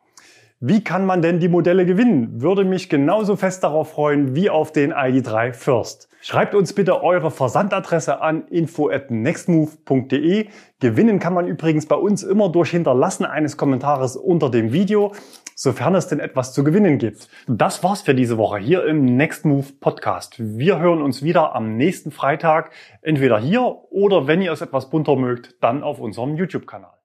Wie 0.64 0.85
kann 0.85 1.07
man 1.07 1.22
denn 1.22 1.40
die 1.40 1.48
Modelle 1.48 1.85
gewinnen? 1.85 2.40
Würde 2.40 2.64
mich 2.64 2.88
genauso 2.88 3.35
fest 3.35 3.64
darauf 3.64 3.90
freuen 3.90 4.37
wie 4.37 4.48
auf 4.48 4.70
den 4.70 4.92
ID3 4.92 5.55
First. 5.55 6.09
Schreibt 6.20 6.55
uns 6.55 6.72
bitte 6.72 7.03
eure 7.03 7.33
Versandadresse 7.33 8.20
an 8.20 8.46
info@nextmove.de. 8.46 10.46
Gewinnen 10.79 11.18
kann 11.18 11.35
man 11.35 11.48
übrigens 11.48 11.87
bei 11.87 11.96
uns 11.96 12.22
immer 12.22 12.48
durch 12.48 12.70
Hinterlassen 12.70 13.25
eines 13.25 13.57
Kommentares 13.57 14.14
unter 14.14 14.51
dem 14.51 14.72
Video, 14.72 15.11
sofern 15.57 15.96
es 15.96 16.07
denn 16.07 16.20
etwas 16.20 16.53
zu 16.53 16.62
gewinnen 16.62 16.98
gibt. 16.98 17.29
Das 17.48 17.83
war's 17.83 18.03
für 18.03 18.14
diese 18.14 18.38
Woche 18.38 18.59
hier 18.59 18.87
im 18.87 19.16
Next 19.16 19.44
Move 19.44 19.66
Podcast. 19.81 20.37
Wir 20.38 20.79
hören 20.79 21.03
uns 21.03 21.25
wieder 21.25 21.57
am 21.57 21.77
nächsten 21.77 22.12
Freitag, 22.12 22.70
entweder 23.01 23.40
hier 23.40 23.62
oder 23.90 24.29
wenn 24.29 24.40
ihr 24.40 24.53
es 24.53 24.61
etwas 24.61 24.90
bunter 24.90 25.16
mögt, 25.16 25.57
dann 25.61 25.83
auf 25.83 25.98
unserem 25.98 26.37
YouTube-Kanal. 26.37 27.02